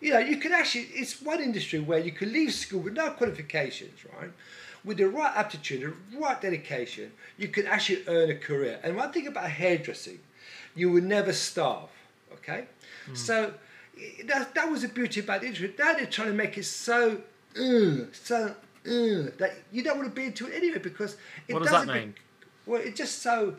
You 0.06 0.14
know, 0.14 0.20
you 0.20 0.38
can 0.38 0.52
actually, 0.52 0.84
it's 0.94 1.20
one 1.20 1.42
industry 1.42 1.80
where 1.80 1.98
you 1.98 2.12
can 2.12 2.32
leave 2.32 2.54
school 2.54 2.82
with 2.82 2.94
no 2.94 3.10
qualifications, 3.10 4.06
right? 4.16 4.30
With 4.84 4.98
the 4.98 5.10
right 5.10 5.36
aptitude, 5.36 5.96
the 6.12 6.20
right 6.20 6.40
dedication, 6.40 7.12
you 7.40 7.48
can 7.48 7.66
actually 7.66 8.04
earn 8.08 8.30
a 8.30 8.36
career. 8.36 8.80
And 8.84 8.96
one 8.96 9.12
thing 9.12 9.26
about 9.26 9.50
hairdressing, 9.50 10.20
you 10.76 10.92
will 10.92 11.02
never 11.02 11.34
starve, 11.34 11.90
okay? 12.34 12.66
Mm. 13.10 13.18
So 13.18 13.54
that, 14.26 14.54
that 14.54 14.70
was 14.70 14.84
the 14.84 14.90
beauty 14.90 15.22
about 15.22 15.42
the 15.42 15.48
industry. 15.48 15.74
Now 15.80 15.94
they're 15.94 16.06
trying 16.06 16.28
to 16.28 16.36
make 16.36 16.56
it 16.60 16.66
so, 16.66 17.22
uh, 17.60 18.06
so, 18.12 18.56
uh, 18.86 19.32
that 19.40 19.54
you 19.72 19.82
don't 19.82 19.98
want 19.98 20.08
to 20.08 20.16
be 20.16 20.26
into 20.26 20.46
it 20.46 20.54
anyway 20.54 20.78
because 20.78 21.18
it 21.48 21.54
what 21.54 21.64
does 21.64 21.72
that 21.72 21.88
mean? 21.88 22.12
Be, 22.12 22.48
well, 22.68 22.80
it's 22.80 22.96
just 22.96 23.24
so 23.24 23.56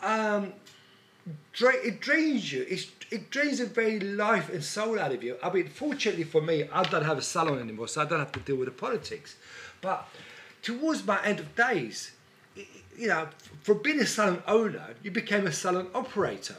um, 0.00 0.52
dra- 1.52 1.84
it 1.84 2.00
drains 2.00 2.52
you. 2.52 2.66
It's, 2.68 2.90
it 3.10 3.30
drains 3.30 3.58
the 3.58 3.66
very 3.66 4.00
life 4.00 4.50
and 4.50 4.62
soul 4.62 4.98
out 4.98 5.12
of 5.12 5.22
you. 5.22 5.36
I 5.42 5.50
mean, 5.50 5.68
fortunately 5.68 6.24
for 6.24 6.40
me, 6.40 6.64
I 6.72 6.82
don't 6.84 7.04
have 7.04 7.18
a 7.18 7.22
salon 7.22 7.58
anymore, 7.58 7.88
so 7.88 8.02
I 8.02 8.04
don't 8.04 8.18
have 8.18 8.32
to 8.32 8.40
deal 8.40 8.56
with 8.56 8.66
the 8.66 8.72
politics. 8.72 9.36
But 9.80 10.08
towards 10.62 11.06
my 11.06 11.22
end 11.24 11.40
of 11.40 11.54
days, 11.54 12.12
you 12.96 13.08
know, 13.08 13.28
for 13.62 13.74
being 13.74 14.00
a 14.00 14.06
salon 14.06 14.42
owner, 14.46 14.94
you 15.02 15.10
became 15.10 15.46
a 15.46 15.52
salon 15.52 15.88
operator. 15.94 16.56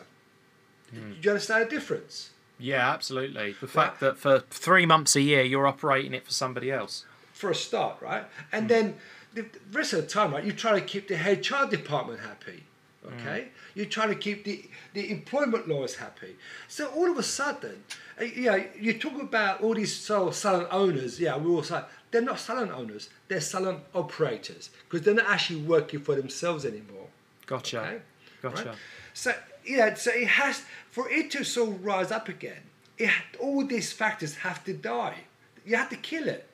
Mm. 0.93 1.22
Do 1.22 1.22
you 1.22 1.29
understand 1.31 1.65
the 1.65 1.69
difference? 1.69 2.31
Yeah, 2.57 2.89
absolutely. 2.89 3.55
The 3.60 3.67
fact 3.67 4.00
that 4.00 4.17
for 4.17 4.39
three 4.50 4.86
months 4.86 5.15
a 5.15 5.22
year 5.22 5.43
you're 5.43 5.67
operating 5.67 6.13
it 6.13 6.25
for 6.25 6.31
somebody 6.31 6.72
else. 6.72 7.05
For 7.34 7.50
a 7.50 7.55
start, 7.55 8.01
right? 8.01 8.25
And 8.51 8.65
mm. 8.65 8.69
then 8.69 8.95
the 9.34 9.45
rest 9.72 9.93
of 9.93 10.01
the 10.01 10.07
time, 10.07 10.34
right, 10.34 10.43
you 10.43 10.53
try 10.53 10.79
to 10.79 10.86
keep 10.86 11.07
the 11.07 11.15
HR 11.15 11.69
department 11.69 12.22
happy. 12.22 12.64
Okay, 13.05 13.41
mm. 13.41 13.47
you're 13.75 13.85
trying 13.85 14.09
to 14.09 14.15
keep 14.15 14.43
the, 14.43 14.65
the 14.93 15.12
employment 15.12 15.67
laws 15.67 15.95
happy. 15.95 16.35
So 16.67 16.88
all 16.88 17.12
of 17.12 17.17
a 17.17 17.24
sudden, 17.24 17.83
uh, 18.19 18.24
you 18.24 18.45
know, 18.45 18.63
you 18.79 18.97
talk 18.97 19.21
about 19.21 19.62
all 19.62 19.75
these 19.75 19.95
salon 19.95 20.67
owners. 20.71 21.19
Yeah, 21.19 21.38
we 21.38 21.51
all 21.51 21.63
say 21.63 21.81
they're 22.12 22.21
not 22.21 22.39
salon 22.39 22.71
owners; 22.71 23.09
they're 23.27 23.41
salon 23.41 23.81
operators 23.93 24.69
because 24.89 25.05
they're 25.05 25.13
not 25.13 25.29
actually 25.29 25.62
working 25.62 26.00
for 26.00 26.15
themselves 26.15 26.65
anymore. 26.65 27.07
Gotcha. 27.45 27.81
Okay? 27.81 27.97
Gotcha. 28.41 28.69
Right? 28.69 28.77
So 29.13 29.33
yeah, 29.65 29.93
so 29.93 30.12
it 30.12 30.27
has 30.27 30.63
for 30.89 31.09
it 31.09 31.31
to 31.31 31.43
sort 31.43 31.69
of 31.69 31.85
rise 31.85 32.12
up 32.12 32.27
again. 32.27 32.63
It 32.97 33.12
all 33.39 33.65
these 33.65 33.91
factors 33.91 34.35
have 34.38 34.63
to 34.65 34.74
die. 34.74 35.25
You 35.65 35.75
have 35.75 35.89
to 35.89 35.97
kill 35.97 36.27
it 36.27 36.47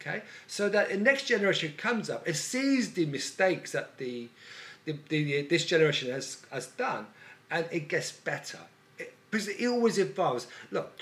okay 0.00 0.22
so 0.46 0.68
that 0.68 0.88
the 0.88 0.96
next 0.96 1.24
generation 1.24 1.72
comes 1.76 2.10
up 2.10 2.26
and 2.26 2.36
sees 2.36 2.92
the 2.92 3.06
mistakes 3.06 3.72
that 3.72 3.98
the 3.98 4.28
the, 4.86 4.96
the, 5.08 5.42
this 5.42 5.66
generation 5.66 6.10
has, 6.10 6.44
has 6.50 6.68
done, 6.68 7.06
and 7.50 7.66
it 7.70 7.88
gets 7.88 8.12
better. 8.12 8.58
It, 8.98 9.14
because 9.30 9.48
it 9.48 9.66
always 9.66 9.98
evolves. 9.98 10.46
Look, 10.70 10.98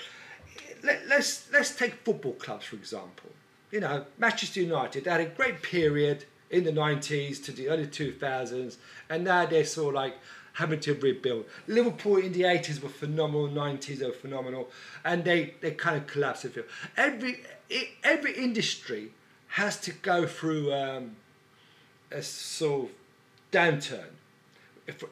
let, 0.83 1.07
let's, 1.07 1.47
let's 1.53 1.73
take 1.75 1.93
football 2.03 2.33
clubs, 2.33 2.65
for 2.65 2.75
example. 2.75 3.29
You 3.71 3.79
know, 3.79 4.05
Manchester 4.17 4.61
United, 4.61 5.05
they 5.05 5.11
had 5.11 5.21
a 5.21 5.25
great 5.25 5.61
period 5.61 6.25
in 6.49 6.63
the 6.63 6.71
90s 6.71 7.43
to 7.45 7.51
the 7.51 7.69
early 7.69 7.87
2000s, 7.87 8.77
and 9.09 9.23
now 9.23 9.45
they're 9.45 9.65
sort 9.65 9.89
of 9.89 9.95
like 9.95 10.15
having 10.53 10.79
to 10.79 10.93
rebuild. 10.93 11.45
Liverpool 11.67 12.17
in 12.17 12.31
the 12.31 12.41
80s 12.41 12.81
were 12.81 12.89
phenomenal, 12.89 13.49
90s 13.49 14.01
were 14.03 14.13
phenomenal, 14.13 14.69
and 15.03 15.23
they, 15.23 15.53
they 15.61 15.71
kind 15.71 15.97
of 15.97 16.07
collapsed. 16.07 16.47
Every, 16.97 17.43
every 18.03 18.33
industry 18.37 19.11
has 19.49 19.79
to 19.81 19.91
go 19.91 20.25
through 20.25 20.73
um, 20.73 21.17
a 22.11 22.21
sort 22.21 22.89
of 22.89 22.95
downturn 23.55 24.11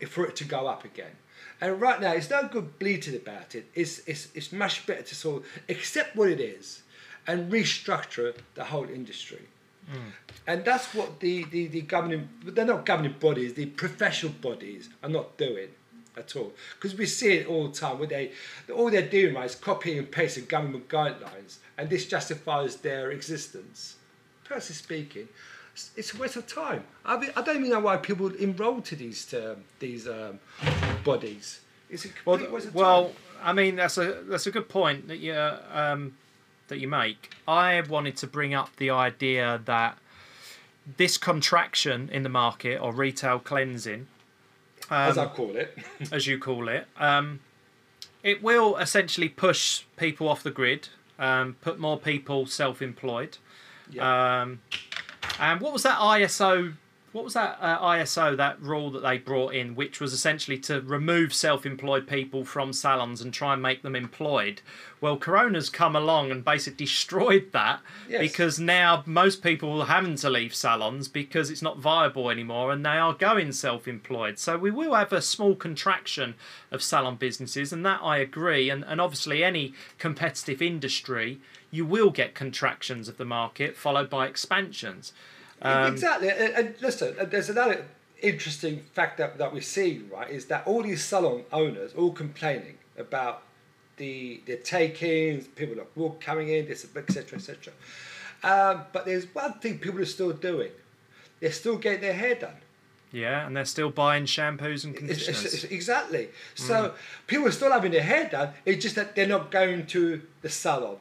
for 0.07 0.25
it 0.27 0.35
to 0.35 0.43
go 0.43 0.67
up 0.67 0.83
again. 0.85 1.15
And 1.61 1.79
right 1.79 1.99
now, 2.01 2.13
it's 2.13 2.29
no 2.29 2.47
good 2.47 2.77
bleating 2.79 3.15
about 3.15 3.55
it. 3.55 3.65
It's, 3.73 3.99
it's, 4.07 4.27
it's 4.35 4.51
much 4.51 4.85
better 4.85 5.03
to 5.03 5.15
sort 5.15 5.43
of 5.43 5.49
accept 5.69 6.15
what 6.15 6.29
it 6.29 6.39
is 6.39 6.83
and 7.25 7.51
restructure 7.51 8.35
the 8.55 8.65
whole 8.65 8.89
industry. 8.89 9.43
Mm. 9.91 10.11
And 10.47 10.65
that's 10.65 10.93
what 10.93 11.19
the, 11.19 11.45
the, 11.45 11.67
the 11.67 11.81
governing, 11.81 12.29
they're 12.43 12.65
not 12.65 12.85
governing 12.85 13.15
bodies, 13.19 13.53
the 13.53 13.67
professional 13.67 14.33
bodies 14.33 14.89
are 15.01 15.09
not 15.09 15.37
doing 15.37 15.69
at 16.17 16.35
all. 16.35 16.53
Because 16.75 16.97
we 16.97 17.05
see 17.05 17.33
it 17.33 17.47
all 17.47 17.67
the 17.67 17.73
time 17.73 17.97
where 17.99 18.07
they, 18.07 18.31
all 18.73 18.89
they're 18.89 19.07
doing 19.07 19.33
right 19.33 19.45
is 19.45 19.55
copying 19.55 19.97
and 19.99 20.11
pasting 20.11 20.45
government 20.45 20.87
guidelines, 20.89 21.57
and 21.77 21.89
this 21.89 22.05
justifies 22.05 22.77
their 22.77 23.11
existence. 23.11 23.95
Personally 24.53 24.75
speaking, 24.75 25.27
it's 25.97 26.13
a 26.13 26.17
waste 26.17 26.35
of 26.35 26.45
time. 26.45 26.83
I, 27.03 27.17
mean, 27.17 27.31
I 27.35 27.41
don't 27.41 27.57
even 27.57 27.69
know 27.69 27.79
why 27.79 27.97
people 27.97 28.27
enroll 28.35 28.81
to 28.81 28.95
these 28.95 29.33
um, 29.33 29.63
these 29.79 30.07
um, 30.07 30.39
bodies. 31.03 31.61
It's 31.89 32.05
a 32.05 32.09
well, 32.23 32.39
well, 32.73 33.11
I 33.41 33.51
mean 33.53 33.75
that's 33.75 33.97
a 33.97 34.23
that's 34.27 34.45
a 34.45 34.51
good 34.51 34.69
point 34.69 35.07
that 35.07 35.17
you 35.17 35.33
um, 35.33 36.15
that 36.67 36.79
you 36.79 36.87
make. 36.87 37.31
I 37.47 37.81
wanted 37.81 38.15
to 38.17 38.27
bring 38.27 38.53
up 38.53 38.75
the 38.77 38.91
idea 38.91 39.59
that 39.65 39.97
this 40.97 41.17
contraction 41.17 42.09
in 42.11 42.21
the 42.21 42.29
market 42.29 42.79
or 42.79 42.93
retail 42.93 43.39
cleansing, 43.39 44.05
as 44.91 45.17
I 45.17 45.23
um, 45.23 45.29
call 45.29 45.55
it, 45.55 45.75
as 46.11 46.27
you 46.27 46.37
call 46.37 46.67
it, 46.67 46.85
um, 46.97 47.39
it 48.21 48.43
will 48.43 48.77
essentially 48.77 49.29
push 49.29 49.83
people 49.97 50.29
off 50.29 50.43
the 50.43 50.51
grid, 50.51 50.89
um, 51.17 51.55
put 51.61 51.79
more 51.79 51.97
people 51.97 52.45
self-employed. 52.45 53.39
Yeah. 53.89 54.55
And 55.39 55.61
what 55.61 55.73
was 55.73 55.83
that 55.83 55.99
ISO? 55.99 56.73
What 57.11 57.23
was 57.23 57.35
that 57.35 57.59
uh, 57.61 57.79
ISO? 57.79 58.35
That 58.35 58.59
rule 58.59 58.89
that 58.91 59.03
they 59.03 59.19
brought 59.19 59.53
in, 59.53 59.75
which 59.75 59.99
was 59.99 60.13
essentially 60.13 60.57
to 60.59 60.81
remove 60.81 61.31
self-employed 61.31 62.07
people 62.07 62.43
from 62.43 62.73
salons 62.73 63.21
and 63.21 63.31
try 63.31 63.53
and 63.53 63.61
make 63.61 63.83
them 63.83 63.95
employed. 63.95 64.61
Well, 64.99 65.17
Corona's 65.17 65.69
come 65.69 65.95
along 65.95 66.31
and 66.31 66.43
basically 66.43 66.85
destroyed 66.85 67.51
that 67.51 67.81
yes. 68.09 68.19
because 68.19 68.59
now 68.59 69.03
most 69.05 69.43
people 69.43 69.81
are 69.81 69.87
having 69.87 70.15
to 70.15 70.29
leave 70.29 70.55
salons 70.55 71.07
because 71.07 71.51
it's 71.51 71.61
not 71.61 71.77
viable 71.77 72.31
anymore, 72.31 72.71
and 72.71 72.83
they 72.83 72.97
are 72.97 73.13
going 73.13 73.51
self-employed. 73.51 74.39
So 74.39 74.57
we 74.57 74.71
will 74.71 74.95
have 74.95 75.13
a 75.13 75.21
small 75.21 75.55
contraction 75.55 76.33
of 76.71 76.81
salon 76.81 77.17
businesses, 77.17 77.71
and 77.71 77.85
that 77.85 77.99
I 78.01 78.17
agree. 78.17 78.71
And 78.71 78.83
and 78.85 78.99
obviously 78.99 79.43
any 79.43 79.73
competitive 79.99 80.63
industry 80.63 81.39
you 81.73 81.83
will 81.83 82.11
get 82.11 82.35
contractions 82.35 83.09
of 83.09 83.17
the 83.17 83.25
market 83.25 83.75
followed 83.75 84.07
by 84.07 84.27
expansions. 84.27 85.11
Um, 85.59 85.91
exactly. 85.91 86.29
And, 86.29 86.75
listen, 86.79 87.15
there's 87.31 87.49
another 87.49 87.85
interesting 88.21 88.83
fact 88.93 89.17
that, 89.17 89.39
that 89.39 89.51
we're 89.51 89.61
seeing, 89.61 90.07
right, 90.07 90.29
is 90.29 90.45
that 90.45 90.67
all 90.67 90.83
these 90.83 91.03
salon 91.03 91.45
owners 91.51 91.91
all 91.95 92.11
complaining 92.11 92.77
about 92.95 93.41
the 93.97 94.41
the 94.45 94.55
takings, 94.57 95.47
people 95.47 95.79
are 95.79 95.87
walk 95.95 96.21
coming 96.21 96.49
in, 96.49 96.67
this, 96.67 96.85
etc., 96.95 97.39
etc. 97.39 97.73
Um, 98.43 98.83
but 98.91 99.05
there's 99.05 99.25
one 99.33 99.53
thing 99.53 99.79
people 99.79 99.99
are 99.99 100.05
still 100.05 100.31
doing: 100.31 100.71
they're 101.39 101.51
still 101.51 101.77
getting 101.77 102.01
their 102.01 102.13
hair 102.13 102.35
done. 102.35 102.57
Yeah, 103.11 103.45
and 103.45 103.55
they're 103.55 103.65
still 103.65 103.89
buying 103.89 104.25
shampoos 104.25 104.83
and 104.83 104.95
conditioners. 104.95 105.45
It's, 105.45 105.63
it's, 105.63 105.63
exactly. 105.65 106.29
So 106.55 106.73
mm. 106.73 106.93
people 107.27 107.47
are 107.47 107.51
still 107.51 107.71
having 107.71 107.91
their 107.91 108.03
hair 108.03 108.27
done. 108.29 108.49
It's 108.65 108.81
just 108.83 108.95
that 108.95 109.15
they're 109.15 109.27
not 109.27 109.49
going 109.49 109.85
to 109.87 110.21
the 110.41 110.49
salon. 110.49 110.97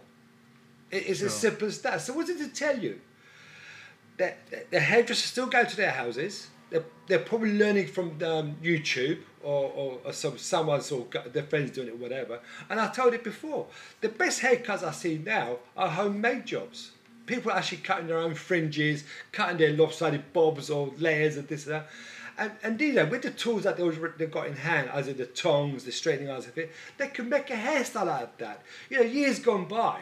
It's 0.93 1.21
sure. 1.21 1.29
as 1.29 1.35
simple 1.35 1.67
as 1.67 1.81
that. 1.81 2.03
So 2.03 2.13
what 2.13 2.27
does 2.27 2.41
it 2.41 2.55
tell 2.55 2.79
you? 2.79 3.01
That 4.19 4.71
the 4.71 4.79
hairdressers 4.79 5.25
still 5.25 5.47
go 5.47 5.65
to 5.65 5.77
their 5.77 5.91
houses. 5.91 6.49
They're, 6.71 6.85
they're 7.07 7.19
probably 7.19 7.59
learning 7.59 7.89
from 7.89 8.11
um, 8.23 8.57
YouTube 8.63 9.19
or, 9.43 9.71
or, 9.75 9.99
or, 10.05 10.13
some 10.13 10.39
someone's 10.39 10.91
or 10.93 11.07
their 11.33 11.43
friends 11.43 11.73
doing 11.73 11.89
it, 11.89 11.95
or 11.95 11.97
whatever. 11.97 12.41
And 12.71 12.79
I 12.79 12.89
told 12.89 13.15
it 13.15 13.25
before. 13.25 13.67
The 14.01 14.11
best 14.11 14.41
haircuts 14.41 14.83
I 14.83 14.93
see 14.93 15.19
now 15.19 15.59
are 15.77 15.89
homemade 15.89 16.47
jobs. 16.47 16.93
People 17.27 17.53
are 17.53 17.57
actually 17.57 17.79
cutting 17.79 18.09
their 18.09 18.19
own 18.19 18.35
fringes, 18.35 19.05
cutting 19.33 19.57
their 19.57 19.73
lopsided 19.73 20.33
bobs 20.33 20.71
or 20.71 20.93
layers 20.99 21.37
and 21.37 21.49
this 21.49 21.67
and 21.67 21.77
that. 21.77 21.89
And, 22.39 22.53
and 22.63 22.81
you 22.81 22.95
know, 22.95 23.05
with 23.07 23.23
the 23.23 23.31
tools 23.31 23.65
that 23.65 23.77
they've 23.77 24.31
got 24.31 24.47
in 24.47 24.57
hand, 24.57 24.91
as 24.93 25.09
in 25.09 25.17
the 25.17 25.27
tongs, 25.27 25.85
the 25.85 25.93
straightening 25.93 26.31
irons, 26.31 26.49
they 26.97 27.07
can 27.09 27.29
make 27.29 27.51
a 27.51 27.55
hairstyle 27.55 28.09
out 28.09 28.23
of 28.23 28.39
that. 28.39 28.63
You 28.89 28.99
know, 28.99 29.05
years 29.05 29.39
gone 29.39 29.67
by, 29.67 30.01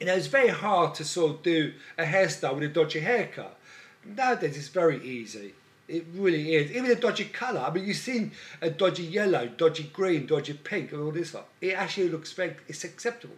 you 0.00 0.06
know, 0.06 0.14
it's 0.14 0.26
very 0.26 0.48
hard 0.48 0.94
to 0.96 1.04
sort 1.04 1.32
of 1.32 1.42
do 1.42 1.72
a 1.96 2.04
hairstyle 2.04 2.54
with 2.54 2.64
a 2.64 2.68
dodgy 2.68 3.00
haircut. 3.00 3.58
Nowadays, 4.04 4.56
it's 4.56 4.68
very 4.68 5.02
easy. 5.04 5.54
It 5.88 6.06
really 6.14 6.54
is. 6.54 6.70
Even 6.70 6.90
a 6.90 6.94
dodgy 6.94 7.24
colour. 7.24 7.60
I 7.60 7.72
mean, 7.72 7.86
you've 7.86 7.96
seen 7.96 8.32
a 8.60 8.70
dodgy 8.70 9.04
yellow, 9.04 9.48
dodgy 9.48 9.90
green, 9.92 10.26
dodgy 10.26 10.52
pink, 10.52 10.92
and 10.92 11.02
all 11.02 11.10
this 11.10 11.30
stuff. 11.30 11.46
It 11.60 11.74
actually 11.74 12.10
looks 12.10 12.38
it's 12.38 12.84
acceptable. 12.84 13.36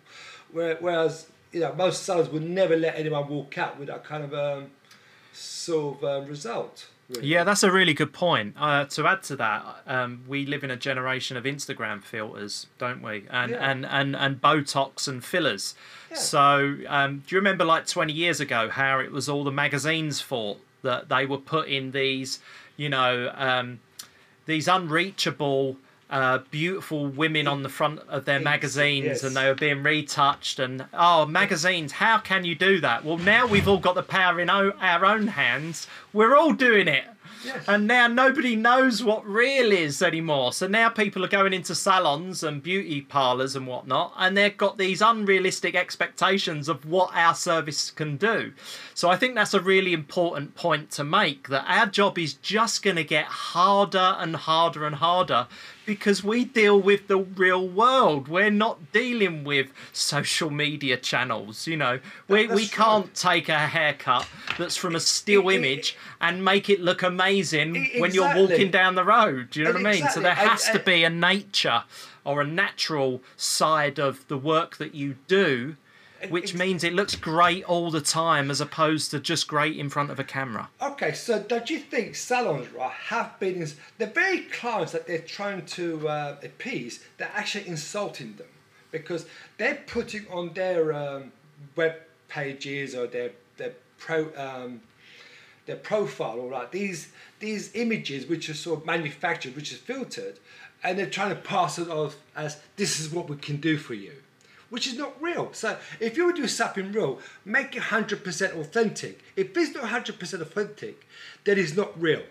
Whereas, 0.53 1.29
you 1.53 1.61
know, 1.61 1.73
most 1.75 2.03
sellers 2.03 2.29
would 2.29 2.43
never 2.43 2.77
let 2.77 2.97
anyone 2.97 3.29
walk 3.29 3.57
out 3.57 3.79
with 3.79 3.89
that 3.89 4.05
kind 4.05 4.25
of 4.25 4.35
um, 4.35 4.71
sort 5.33 6.03
of 6.03 6.05
um, 6.05 6.29
result. 6.29 6.89
Really. 7.11 7.27
Yeah, 7.27 7.43
that's 7.43 7.65
a 7.65 7.73
really 7.73 7.93
good 7.93 8.13
point. 8.13 8.55
Uh, 8.57 8.85
to 8.85 9.07
add 9.07 9.25
to 9.25 9.37
that, 9.37 9.83
um, 9.87 10.23
we 10.29 10.47
live 10.47 10.63
in 10.63 10.71
a 10.71 10.77
generation 10.77 11.37
of 11.37 11.43
Instagram 11.43 12.05
filters, 12.05 12.69
don't 12.79 13.03
we? 13.03 13.25
And 13.31 13.51
yeah. 13.51 13.71
and, 13.71 13.85
and 13.85 14.15
and 14.15 14.41
Botox 14.41 15.09
and 15.09 15.25
fillers. 15.25 15.75
Yeah. 16.11 16.17
So, 16.17 16.77
um, 16.87 17.25
do 17.27 17.35
you 17.35 17.39
remember 17.39 17.65
like 17.65 17.87
20 17.87 18.13
years 18.13 18.41
ago 18.41 18.69
how 18.69 19.01
it 19.01 19.11
was 19.11 19.29
all 19.29 19.43
the 19.43 19.51
magazines' 19.51 20.21
fault 20.21 20.61
that 20.83 21.09
they 21.09 21.27
were 21.27 21.39
putting 21.39 21.91
these, 21.91 22.39
you 22.77 22.89
know, 22.89 23.33
um, 23.35 23.81
these 24.47 24.69
unreachable 24.69 25.77
uh, 26.11 26.39
beautiful 26.51 27.07
women 27.07 27.47
on 27.47 27.63
the 27.63 27.69
front 27.69 28.01
of 28.09 28.25
their 28.25 28.41
magazines 28.41 29.05
yes. 29.07 29.23
and 29.23 29.37
they 29.37 29.47
were 29.47 29.55
being 29.55 29.83
retouched 29.83 30.59
and 30.59 30.85
oh 30.93 31.25
magazines 31.25 31.93
how 31.93 32.19
can 32.19 32.45
you 32.45 32.55
do 32.55 32.81
that 32.81 33.05
well 33.05 33.19
now 33.19 33.47
we've 33.47 33.69
all 33.69 33.79
got 33.79 33.95
the 33.95 34.03
power 34.03 34.41
in 34.41 34.51
o- 34.51 34.73
our 34.81 35.05
own 35.05 35.29
hands 35.29 35.87
we're 36.13 36.37
all 36.37 36.53
doing 36.53 36.89
it 36.89 37.05
Yes. 37.45 37.65
and 37.69 37.87
now 37.87 38.07
nobody 38.07 38.55
knows 38.55 39.03
what 39.03 39.27
real 39.27 39.73
is 39.73 40.03
anymore. 40.03 40.53
So 40.53 40.67
now 40.67 40.91
people 40.91 41.25
are 41.25 41.29
going 41.29 41.55
into 41.55 41.75
salons 41.75 42.43
and 42.43 42.63
beauty 42.63 43.01
parlours 43.01 43.57
and 43.57 43.67
whatnot, 43.67 44.13
and 44.19 44.37
they've 44.37 44.57
got 44.57 44.77
these 44.77 45.01
unrealistic 45.01 45.75
expectations 45.75 46.69
of 46.69 46.85
what 46.85 47.15
our 47.15 47.35
service 47.35 47.91
can 47.91 48.19
do. 48.19 48.53
So 48.93 49.09
I 49.09 49.17
think 49.17 49.35
that's 49.35 49.55
a 49.55 49.61
really 49.61 49.95
important 49.95 50.55
point 50.55 50.91
to 50.93 51.05
make 51.05 51.49
that 51.49 51.65
our 51.67 51.87
job 51.87 52.19
is 52.19 52.35
just 52.35 52.83
going 52.83 52.97
to 52.97 53.05
get 53.05 53.25
harder 53.25 54.17
and 54.19 54.37
harder 54.37 54.85
and 54.85 54.97
harder 54.97 55.47
because 55.87 56.23
we 56.23 56.45
deal 56.45 56.81
with 56.81 57.09
the 57.09 57.19
real 57.19 57.67
world. 57.67 58.29
We're 58.29 58.51
not 58.51 58.93
dealing 58.93 59.45
with 59.45 59.69
social 59.93 60.51
media 60.51 60.97
channels, 60.97 61.67
you 61.67 61.77
know. 61.77 62.01
We, 62.29 62.47
we 62.47 62.67
can't 62.67 63.15
take 63.15 63.49
a 63.49 63.59
haircut 63.59 64.27
that's 64.59 64.77
from 64.77 64.95
a 64.95 65.01
still 65.01 65.49
it- 65.49 65.57
image 65.57 65.97
and 66.21 66.45
make 66.45 66.69
it 66.71 66.81
look 66.81 67.03
amazing 67.03 67.77
E- 67.77 68.01
when 68.01 68.13
you're 68.15 68.35
walking 68.37 68.71
down 68.71 68.95
the 68.95 69.05
road. 69.05 69.51
Do 69.51 69.61
you 69.61 69.67
know 69.67 69.73
what 69.73 69.87
I 69.87 69.91
mean? 69.93 70.01
So 70.03 70.21
Exactly. 70.21 70.23
there 70.23 70.33
I- 70.33 70.49
has 70.51 70.71
to 70.71 70.79
be 70.79 71.05
a 71.05 71.11
nature 71.11 71.85
or 72.25 72.43
a 72.43 72.47
natural 72.47 73.23
side 73.37 73.99
of 73.99 74.27
the 74.29 74.37
work 74.37 74.77
that 74.77 74.95
you 74.95 75.17
do, 75.27 75.77
which 76.29 76.55
means 76.55 76.85
it 76.85 76.93
looks 76.93 77.17
great 77.17 77.65
all 77.65 77.91
the 77.91 78.01
time 78.01 78.51
as 78.51 78.61
opposed 78.61 79.11
to 79.11 79.21
just 79.21 79.49
great 79.49 79.77
in 79.77 79.89
front 79.89 80.11
of 80.11 80.19
a 80.19 80.25
camera. 80.25 80.69
Okay, 80.83 81.13
so 81.13 81.41
don't 81.41 81.71
you 81.71 81.79
think 81.79 82.15
salons 82.15 82.71
right 82.73 82.91
have 82.91 83.39
been 83.41 83.67
the 83.99 84.07
very 84.07 84.41
clients 84.43 84.93
that 84.93 85.07
they're 85.07 85.19
trying 85.19 85.65
to 85.67 86.09
uh, 86.09 86.37
appease? 86.43 87.05
They're 87.19 87.33
actually 87.35 87.69
insulting 87.69 88.37
them 88.37 88.49
because 88.91 89.27
they're 89.59 89.83
putting 89.87 90.27
on 90.31 90.53
their 90.55 90.93
um, 90.93 91.33
web 91.77 91.97
pages 92.29 92.95
or 92.95 93.07
their 93.07 93.31
their 93.57 93.73
pro 93.99 94.31
um, 94.37 94.81
their 95.67 95.77
profile 95.77 96.41
all 96.41 96.49
right. 96.49 96.71
these 96.73 97.13
these 97.39 97.75
images 97.75 98.27
which 98.27 98.49
are 98.49 98.55
sort 98.55 98.81
of 98.81 98.87
manufactured, 98.87 99.57
which 99.57 99.73
is 99.73 99.79
filtered, 99.79 100.39
and 100.83 100.99
they're 100.99 101.09
trying 101.09 101.31
to 101.31 101.41
pass 101.41 101.79
it 101.79 101.89
off 101.89 102.17
as 102.37 102.59
this 102.77 103.01
is 103.01 103.11
what 103.11 103.29
we 103.29 103.37
can 103.37 103.57
do 103.57 103.77
for 103.77 103.95
you. 103.95 104.13
Which 104.71 104.87
is 104.87 104.97
not 104.97 105.21
real. 105.21 105.53
So 105.53 105.77
if 105.99 106.17
you 106.17 106.27
would 106.27 106.37
do 106.37 106.49
something 106.49 106.93
real, 106.93 107.19
make 107.45 107.77
it 107.77 107.83
hundred 107.83 108.25
percent 108.25 108.55
authentic. 108.55 109.21
If 109.37 109.57
it's 109.57 109.75
not 109.75 109.89
hundred 109.89 110.19
percent 110.19 110.43
authentic, 110.43 111.07
then 111.45 111.59
it's 111.59 111.77
not 111.77 112.01
real. 112.01 112.23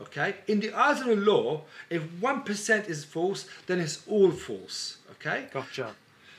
Okay? 0.00 0.36
In 0.46 0.60
the 0.60 0.72
eyes 0.72 1.00
of 1.00 1.06
the 1.06 1.16
law, 1.16 1.62
if 1.90 2.02
one 2.20 2.42
percent 2.42 2.88
is 2.88 3.04
false, 3.04 3.46
then 3.66 3.80
it's 3.80 4.06
all 4.08 4.30
false. 4.30 4.98
Okay? 5.12 5.46
Gotcha. 5.52 5.94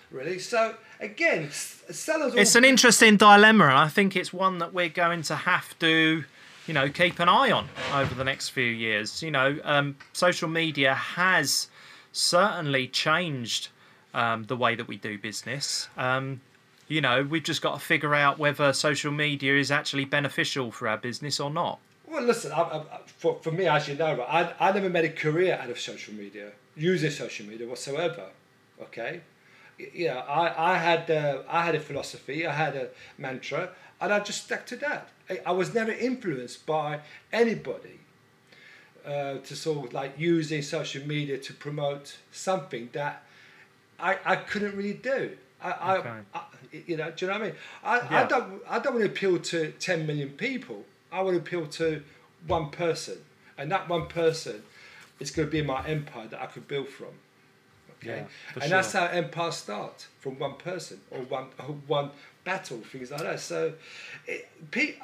Really? 0.09 0.39
So 0.39 0.75
again, 0.99 1.49
sellers. 1.51 2.33
It's 2.35 2.55
an 2.55 2.65
interesting 2.65 3.17
dilemma, 3.17 3.65
and 3.65 3.77
I 3.77 3.87
think 3.87 4.15
it's 4.15 4.33
one 4.33 4.57
that 4.59 4.73
we're 4.73 4.89
going 4.89 5.21
to 5.23 5.35
have 5.35 5.77
to, 5.79 6.23
you 6.67 6.73
know, 6.73 6.89
keep 6.89 7.19
an 7.19 7.29
eye 7.29 7.51
on 7.51 7.67
over 7.93 8.15
the 8.15 8.23
next 8.23 8.49
few 8.49 8.63
years. 8.63 9.21
You 9.21 9.31
know, 9.31 9.59
um, 9.63 9.95
social 10.13 10.49
media 10.49 10.95
has 10.95 11.67
certainly 12.11 12.87
changed 12.87 13.69
um, 14.13 14.43
the 14.43 14.57
way 14.57 14.75
that 14.75 14.87
we 14.87 14.97
do 14.97 15.17
business. 15.17 15.89
Um, 15.97 16.41
you 16.87 17.01
know, 17.01 17.23
we've 17.23 17.43
just 17.43 17.61
got 17.61 17.75
to 17.75 17.79
figure 17.79 18.13
out 18.13 18.37
whether 18.37 18.73
social 18.73 19.11
media 19.11 19.55
is 19.57 19.71
actually 19.71 20.05
beneficial 20.05 20.71
for 20.71 20.87
our 20.87 20.97
business 20.97 21.39
or 21.39 21.49
not. 21.49 21.79
Well, 22.05 22.23
listen, 22.23 22.51
I, 22.51 22.61
I, 22.61 22.83
for, 23.05 23.39
for 23.41 23.51
me, 23.51 23.67
as 23.67 23.87
you 23.87 23.95
know, 23.95 24.21
I, 24.21 24.53
I 24.59 24.73
never 24.73 24.89
made 24.89 25.05
a 25.05 25.09
career 25.09 25.57
out 25.61 25.69
of 25.69 25.79
social 25.79 26.13
media, 26.13 26.51
using 26.75 27.09
social 27.09 27.45
media 27.45 27.67
whatsoever. 27.67 28.25
Okay, 28.81 29.21
yeah, 29.93 30.17
I, 30.17 30.73
I 30.73 30.77
had 30.77 31.09
uh, 31.09 31.43
I 31.47 31.63
had 31.63 31.75
a 31.75 31.79
philosophy, 31.79 32.45
I 32.45 32.53
had 32.53 32.75
a 32.75 32.89
mantra, 33.17 33.69
and 34.01 34.11
I 34.11 34.19
just 34.19 34.43
stuck 34.43 34.65
to 34.67 34.75
that. 34.77 35.07
I, 35.29 35.39
I 35.45 35.51
was 35.51 35.73
never 35.73 35.91
influenced 35.93 36.65
by 36.65 36.99
anybody 37.31 38.01
uh, 39.05 39.37
to 39.37 39.55
sort 39.55 39.87
of 39.87 39.93
like 39.93 40.19
using 40.19 40.61
social 40.61 41.07
media 41.07 41.37
to 41.37 41.53
promote 41.53 42.17
something 42.31 42.89
that 42.93 43.23
I, 44.01 44.17
I 44.25 44.35
couldn't 44.35 44.75
really 44.75 44.93
do. 44.93 45.37
I, 45.61 45.97
Okay. 45.97 46.09
I, 46.33 46.37
I, 46.39 46.43
you 46.87 46.97
know, 46.97 47.11
do 47.11 47.25
you 47.25 47.31
know 47.31 47.37
what 47.37 47.43
I 47.43 47.45
mean? 47.45 47.55
I, 47.83 48.21
I 48.21 48.23
don't 48.25 48.61
I 48.69 48.79
don't 48.79 48.93
want 48.95 49.05
to 49.05 49.11
appeal 49.11 49.37
to 49.39 49.71
10 49.71 50.07
million 50.07 50.29
people. 50.29 50.85
I 51.11 51.21
want 51.21 51.35
to 51.35 51.41
appeal 51.41 51.67
to 51.67 52.01
one 52.47 52.69
person, 52.71 53.17
and 53.57 53.71
that 53.71 53.87
one 53.89 54.07
person 54.07 54.63
is 55.19 55.31
going 55.31 55.47
to 55.47 55.51
be 55.51 55.61
my 55.61 55.85
empire 55.85 56.27
that 56.27 56.41
I 56.41 56.45
could 56.47 56.67
build 56.67 56.87
from. 56.89 57.09
Okay, 58.01 58.21
Yeah, 58.21 58.23
for 58.53 58.63
and 58.63 58.71
that's 58.71 58.93
how 58.93 59.05
empires 59.05 59.57
start 59.57 60.07
from 60.19 60.39
one 60.39 60.55
person 60.55 61.01
or 61.11 61.19
one 61.19 61.47
or 61.59 61.75
one 61.87 62.09
battle, 62.43 62.79
things 62.79 63.11
like 63.11 63.21
that. 63.21 63.39
So, 63.39 63.73
it, 64.25 64.49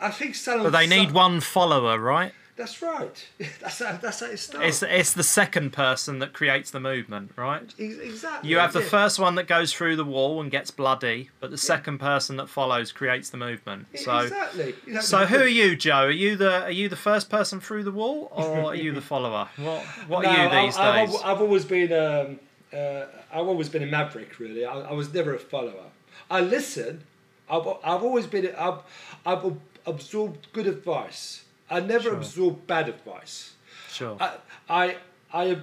I 0.02 0.10
think 0.10 0.34
salons. 0.34 0.72
But 0.72 0.80
they 0.80 0.88
need 0.88 1.12
one 1.12 1.42
follower, 1.42 2.00
right? 2.00 2.34
That's 2.58 2.82
right. 2.82 3.28
That's 3.62 3.80
how, 3.80 3.98
that's 3.98 4.20
how 4.20 4.26
it 4.26 4.38
starts. 4.38 4.82
It's 4.82 4.84
it's 4.84 5.14
the 5.14 5.24
second 5.24 5.74
person 5.74 6.18
that 6.20 6.34
creates 6.34 6.72
the 6.72 6.80
movement, 6.80 7.32
right? 7.36 7.72
Exactly. 7.78 8.50
You 8.50 8.58
have 8.58 8.74
the 8.74 8.82
yeah. 8.82 8.88
first 8.88 9.20
one 9.20 9.36
that 9.36 9.48
goes 9.48 9.72
through 9.72 9.96
the 9.96 10.04
wall 10.04 10.42
and 10.42 10.50
gets 10.50 10.72
bloody, 10.72 11.30
but 11.40 11.52
the 11.52 11.58
second 11.58 12.00
person 12.00 12.36
that 12.38 12.50
follows 12.50 12.92
creates 12.92 13.30
the 13.30 13.38
movement. 13.38 13.86
So, 13.96 14.18
exactly. 14.18 14.74
Know, 14.88 15.02
so 15.02 15.26
who 15.28 15.38
are 15.38 15.48
you, 15.48 15.76
Joe? 15.76 16.06
Are 16.06 16.12
you 16.12 16.36
the 16.36 16.64
are 16.64 16.72
you 16.72 16.90
the 16.90 16.96
first 16.96 17.30
person 17.30 17.60
through 17.62 17.84
the 17.84 17.92
wall, 17.92 18.32
or 18.32 18.72
are 18.72 18.76
you 18.76 18.92
the 18.92 19.02
follower? 19.14 19.48
What 19.58 19.84
what 20.08 20.26
are 20.26 20.44
you 20.44 20.66
these 20.66 20.78
I- 20.78 21.02
I've, 21.04 21.10
days? 21.10 21.22
al- 21.22 21.32
I've 21.36 21.42
always 21.42 21.66
been 21.66 21.94
um, 21.94 22.40
uh, 22.74 23.06
I've 23.32 23.48
always 23.48 23.70
been 23.70 23.84
a 23.84 23.88
maverick. 23.88 24.40
Really, 24.40 24.66
I, 24.66 24.80
I 24.80 24.94
was 24.94 25.14
never 25.14 25.36
a 25.36 25.40
follower. 25.40 25.92
I 26.32 26.42
listen. 26.42 27.04
I've, 27.50 27.68
I've 27.84 28.04
always 28.04 28.26
been. 28.26 28.54
I've, 28.58 28.80
I've 29.26 29.54
absorbed 29.86 30.48
good 30.54 30.68
advice. 30.68 31.44
I 31.70 31.80
never 31.80 32.04
Sure. 32.10 32.16
absorbed 32.16 32.68
bad 32.68 32.90
advice. 32.90 33.54
Sure. 33.90 34.18
I, 34.20 34.38
I, 34.70 34.98
I, 35.34 35.58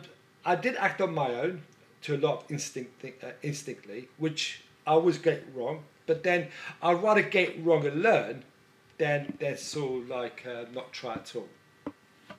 I 0.44 0.56
did 0.56 0.76
act 0.76 1.00
on 1.00 1.14
my 1.14 1.34
own 1.34 1.62
to 2.02 2.16
a 2.16 2.18
lot 2.18 2.44
of 2.44 2.50
instinct, 2.50 3.04
uh, 3.04 3.28
instinctly, 3.42 4.08
which 4.18 4.60
I 4.86 4.90
always 4.92 5.18
get 5.18 5.44
wrong. 5.54 5.84
But 6.06 6.22
then 6.22 6.48
I'd 6.82 7.02
rather 7.02 7.22
get 7.22 7.64
wrong 7.64 7.86
and 7.86 8.02
learn 8.02 8.44
than 8.98 9.36
than 9.40 9.56
sort 9.56 10.02
of 10.02 10.08
like 10.10 10.44
uh, 10.46 10.64
not 10.72 10.92
try 10.92 11.14
at 11.14 11.34
all. 11.34 11.48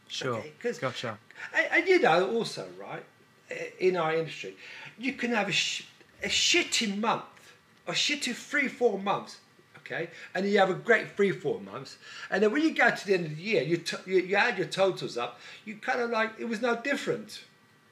Sure. 0.08 0.36
okay, 0.36 0.72
Gotcha. 0.80 1.18
And, 1.54 1.66
and 1.72 1.88
you 1.88 2.00
know, 2.00 2.30
also, 2.36 2.68
right, 2.80 3.04
in 3.80 3.98
our 3.98 4.14
industry, 4.16 4.56
you 5.00 5.14
can 5.14 5.32
have 5.32 5.50
a, 5.50 5.52
sh- 5.52 5.88
a 6.24 6.28
shitty 6.28 6.98
month, 7.00 7.24
a 7.88 7.92
shitty 7.94 8.36
three, 8.36 8.68
four 8.68 9.00
months, 9.00 9.38
okay? 9.86 10.10
And 10.34 10.48
you 10.48 10.58
have 10.60 10.70
a 10.70 10.74
great 10.74 11.16
three, 11.16 11.32
four 11.32 11.60
months. 11.62 11.98
And 12.30 12.42
then 12.42 12.52
when 12.52 12.64
you 12.64 12.74
go 12.74 12.90
to 12.90 13.08
the 13.08 13.14
end 13.14 13.26
of 13.28 13.36
the 13.36 13.42
year, 13.42 13.64
you, 13.64 13.82
you, 14.06 14.18
you 14.22 14.36
add 14.36 14.58
your 14.58 14.68
totals 14.68 15.18
up, 15.18 15.40
you 15.64 15.76
kind 15.78 16.02
of 16.02 16.10
like, 16.10 16.32
it 16.40 16.46
was 16.46 16.62
no 16.62 16.76
different, 16.82 17.44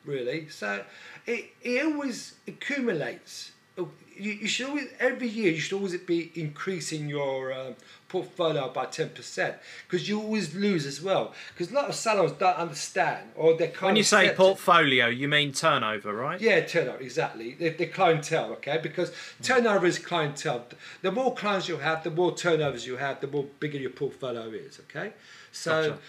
really. 0.05 0.49
So 0.49 0.83
it, 1.25 1.51
it 1.61 1.85
always 1.85 2.35
accumulates. 2.47 3.51
You, 3.75 4.31
you 4.31 4.47
should 4.47 4.67
always, 4.67 4.89
every 4.99 5.27
year, 5.27 5.51
you 5.51 5.59
should 5.59 5.75
always 5.75 5.97
be 5.97 6.31
increasing 6.35 7.09
your 7.09 7.51
um, 7.51 7.75
portfolio 8.13 8.69
by 8.69 8.85
10% 8.85 9.55
because 9.87 10.07
you 10.07 10.21
always 10.21 10.53
lose 10.53 10.85
as 10.85 11.01
well. 11.01 11.33
Because 11.51 11.71
a 11.71 11.75
lot 11.75 11.89
of 11.89 11.95
salons 11.95 12.33
don't 12.33 12.55
understand 12.55 13.31
or 13.35 13.57
they 13.57 13.69
can't. 13.69 13.81
When 13.81 13.95
you 13.95 14.03
say 14.03 14.25
accept 14.27 14.33
it. 14.33 14.37
portfolio, 14.37 15.07
you 15.07 15.27
mean 15.27 15.51
turnover, 15.51 16.13
right? 16.13 16.39
Yeah, 16.39 16.59
turnover, 16.61 16.99
exactly. 16.99 17.55
The, 17.55 17.69
the 17.69 17.87
clientele, 17.87 18.51
okay? 18.57 18.79
Because 18.81 19.11
turnover 19.41 19.87
is 19.87 19.97
clientele. 19.97 20.67
The 21.01 21.11
more 21.11 21.33
clients 21.33 21.67
you 21.67 21.77
have, 21.77 22.03
the 22.03 22.11
more 22.11 22.35
turnovers 22.35 22.85
you 22.85 22.97
have, 22.97 23.19
the 23.19 23.27
more 23.27 23.47
bigger 23.59 23.79
your 23.79 23.89
portfolio 23.89 24.43
is, 24.43 24.79
okay? 24.81 25.13
So 25.51 25.71
Gotcha. 25.71 25.99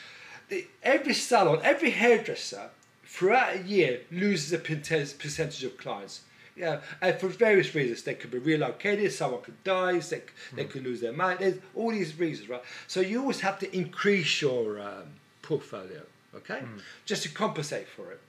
the, 0.51 0.67
every 0.83 1.14
salon, 1.14 1.61
every 1.62 1.90
hairdresser 1.90 2.69
throughout 3.07 3.57
a 3.57 3.62
year 3.62 4.01
loses 4.11 4.53
a 4.53 4.59
percentage 4.59 5.64
of 5.64 5.79
clients. 5.79 6.21
Yeah, 6.57 6.81
and 7.01 7.19
for 7.19 7.29
various 7.29 7.75
reasons, 7.75 8.05
they 8.05 8.14
could 8.14 8.31
be 8.31 8.38
relocated, 8.38 9.12
someone 9.12 9.43
could 9.43 9.62
die, 9.64 9.99
they, 9.99 10.23
they 10.55 10.64
could 10.64 10.85
lose 10.85 11.01
their 11.01 11.12
money. 11.12 11.37
There's 11.40 11.59
all 11.75 11.90
these 11.90 12.17
reasons, 12.17 12.49
right? 12.49 12.62
So 12.87 13.01
you 13.01 13.21
always 13.21 13.40
have 13.40 13.59
to 13.59 13.77
increase 13.77 14.40
your 14.40 14.81
um, 14.81 15.05
portfolio, 15.43 16.03
okay, 16.37 16.62
just 17.07 17.25
to 17.25 17.29
compensate 17.29 17.88
for 17.88 18.12
it. 18.12 18.21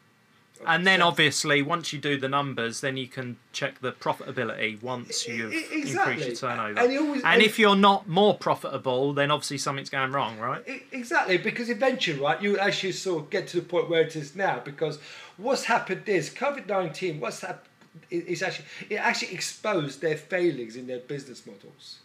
And 0.66 0.88
then 0.88 1.02
obviously, 1.02 1.62
once 1.62 1.92
you 1.92 2.00
do 2.00 2.18
the 2.18 2.30
numbers, 2.30 2.80
then 2.82 2.96
you 2.98 3.08
can 3.08 3.38
check 3.52 3.82
the 3.82 3.92
profitability 3.92 4.82
once 4.82 5.28
you've 5.28 5.54
exactly. 5.54 6.14
increased 6.14 6.42
your 6.42 6.52
turnover. 6.52 6.80
And 6.80 6.98
always- 6.98 7.24
and 7.24 7.34
and- 7.34 7.44
if 7.44 7.60
you're 7.60 7.76
not 7.76 8.08
more 8.08 8.38
profitable, 8.38 9.14
then 9.14 9.32
obviously 9.32 9.58
something's 9.58 9.90
going 9.90 10.12
wrong, 10.14 10.40
right? 10.40 10.64
Exactly, 10.92 11.38
because 11.38 11.70
eventually, 11.70 12.20
right, 12.20 12.42
you 12.42 12.58
actually 12.58 12.94
sort 12.94 13.24
of 13.24 13.30
get 13.30 13.48
to 13.50 13.58
the 13.58 13.64
point 13.64 13.90
where 13.90 14.02
it 14.02 14.16
is 14.16 14.36
now. 14.36 14.62
Because 14.64 14.98
what's 15.38 15.66
happened 15.66 16.08
is 16.08 16.30
COVID 16.30 16.68
nineteen. 16.68 17.20
What's 17.20 17.42
happened 17.42 17.70
is 18.10 18.42
actually 18.44 18.66
it 18.90 18.96
actually 18.96 19.34
exposed 19.34 20.02
their 20.02 20.18
failings 20.18 20.76
in 20.76 20.88
their 20.88 21.00
business 21.00 21.46
models. 21.46 22.00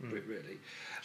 re- 0.00 0.20
really. 0.26 0.58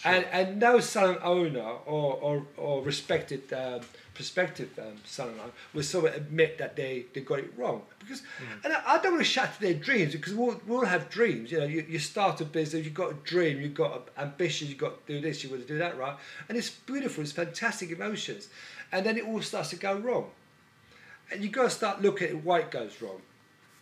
And, 0.06 0.26
and 0.32 0.60
no 0.60 0.80
salon 0.80 1.18
owner 1.22 1.60
or, 1.86 2.14
or, 2.22 2.46
or 2.56 2.82
respected 2.84 3.52
um, 3.52 3.82
prospective 4.14 4.70
um, 4.80 4.96
salon 5.04 5.34
owner 5.42 5.52
will 5.74 5.84
sort 5.84 6.06
of 6.06 6.16
admit 6.16 6.58
that 6.58 6.78
they, 6.78 7.06
they 7.14 7.20
got 7.22 7.40
it 7.40 7.52
wrong. 7.58 7.82
Because, 8.00 8.22
and 8.64 8.72
I, 8.72 8.82
I 8.86 9.00
don't 9.00 9.14
want 9.14 9.26
to 9.26 9.30
shatter 9.30 9.60
their 9.60 9.74
dreams 9.74 10.14
because 10.14 10.34
we 10.34 10.40
all, 10.40 10.62
we 10.66 10.76
all 10.76 10.86
have 10.86 11.10
dreams. 11.10 11.52
You 11.52 11.60
know, 11.60 11.66
you, 11.66 11.86
you 11.88 12.00
start 12.00 12.40
a 12.40 12.46
business, 12.46 12.86
you've 12.86 12.94
got 12.94 13.12
a 13.12 13.16
dream, 13.16 13.60
you've 13.60 13.74
got 13.74 14.08
ambition, 14.18 14.70
you've 14.70 14.78
got 14.78 15.06
to 15.06 15.14
do 15.14 15.22
this, 15.22 15.44
you 15.44 15.50
want 15.50 15.64
to 15.64 15.68
do 15.68 15.78
that, 15.80 15.98
right? 15.98 16.16
And 16.48 16.58
it's 16.58 16.70
beautiful, 16.70 17.22
it's 17.22 17.34
fantastic 17.34 17.92
emotions. 17.92 18.48
And 18.94 19.06
then 19.06 19.18
it 19.18 19.26
all 19.26 19.42
starts 19.42 19.70
to 19.72 19.76
go 19.76 19.98
wrong. 19.98 20.30
And 21.32 21.44
you've 21.44 21.52
got 21.52 21.64
to 21.64 21.70
start 21.70 22.02
looking 22.02 22.30
at 22.30 22.44
why 22.44 22.60
it 22.60 22.72
goes 22.72 23.02
wrong 23.02 23.22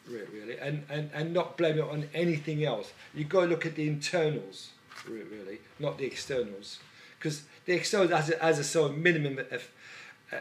really, 0.09 0.57
and, 0.57 0.83
and, 0.89 1.09
and 1.13 1.33
not 1.33 1.57
blame 1.57 1.77
it 1.77 1.83
on 1.83 2.09
anything 2.13 2.63
else. 2.63 2.91
You've 3.13 3.29
got 3.29 3.41
to 3.41 3.47
look 3.47 3.65
at 3.65 3.75
the 3.75 3.87
internals, 3.87 4.71
really, 5.07 5.59
not 5.79 5.97
the 5.97 6.05
externals. 6.05 6.79
Because 7.17 7.43
the 7.65 7.73
externals 7.73 8.11
has 8.11 8.29
a, 8.29 8.37
has 8.37 8.59
a 8.59 8.63
sort 8.63 8.91
of 8.91 8.97
minimum 8.97 9.39
eff, 9.51 9.71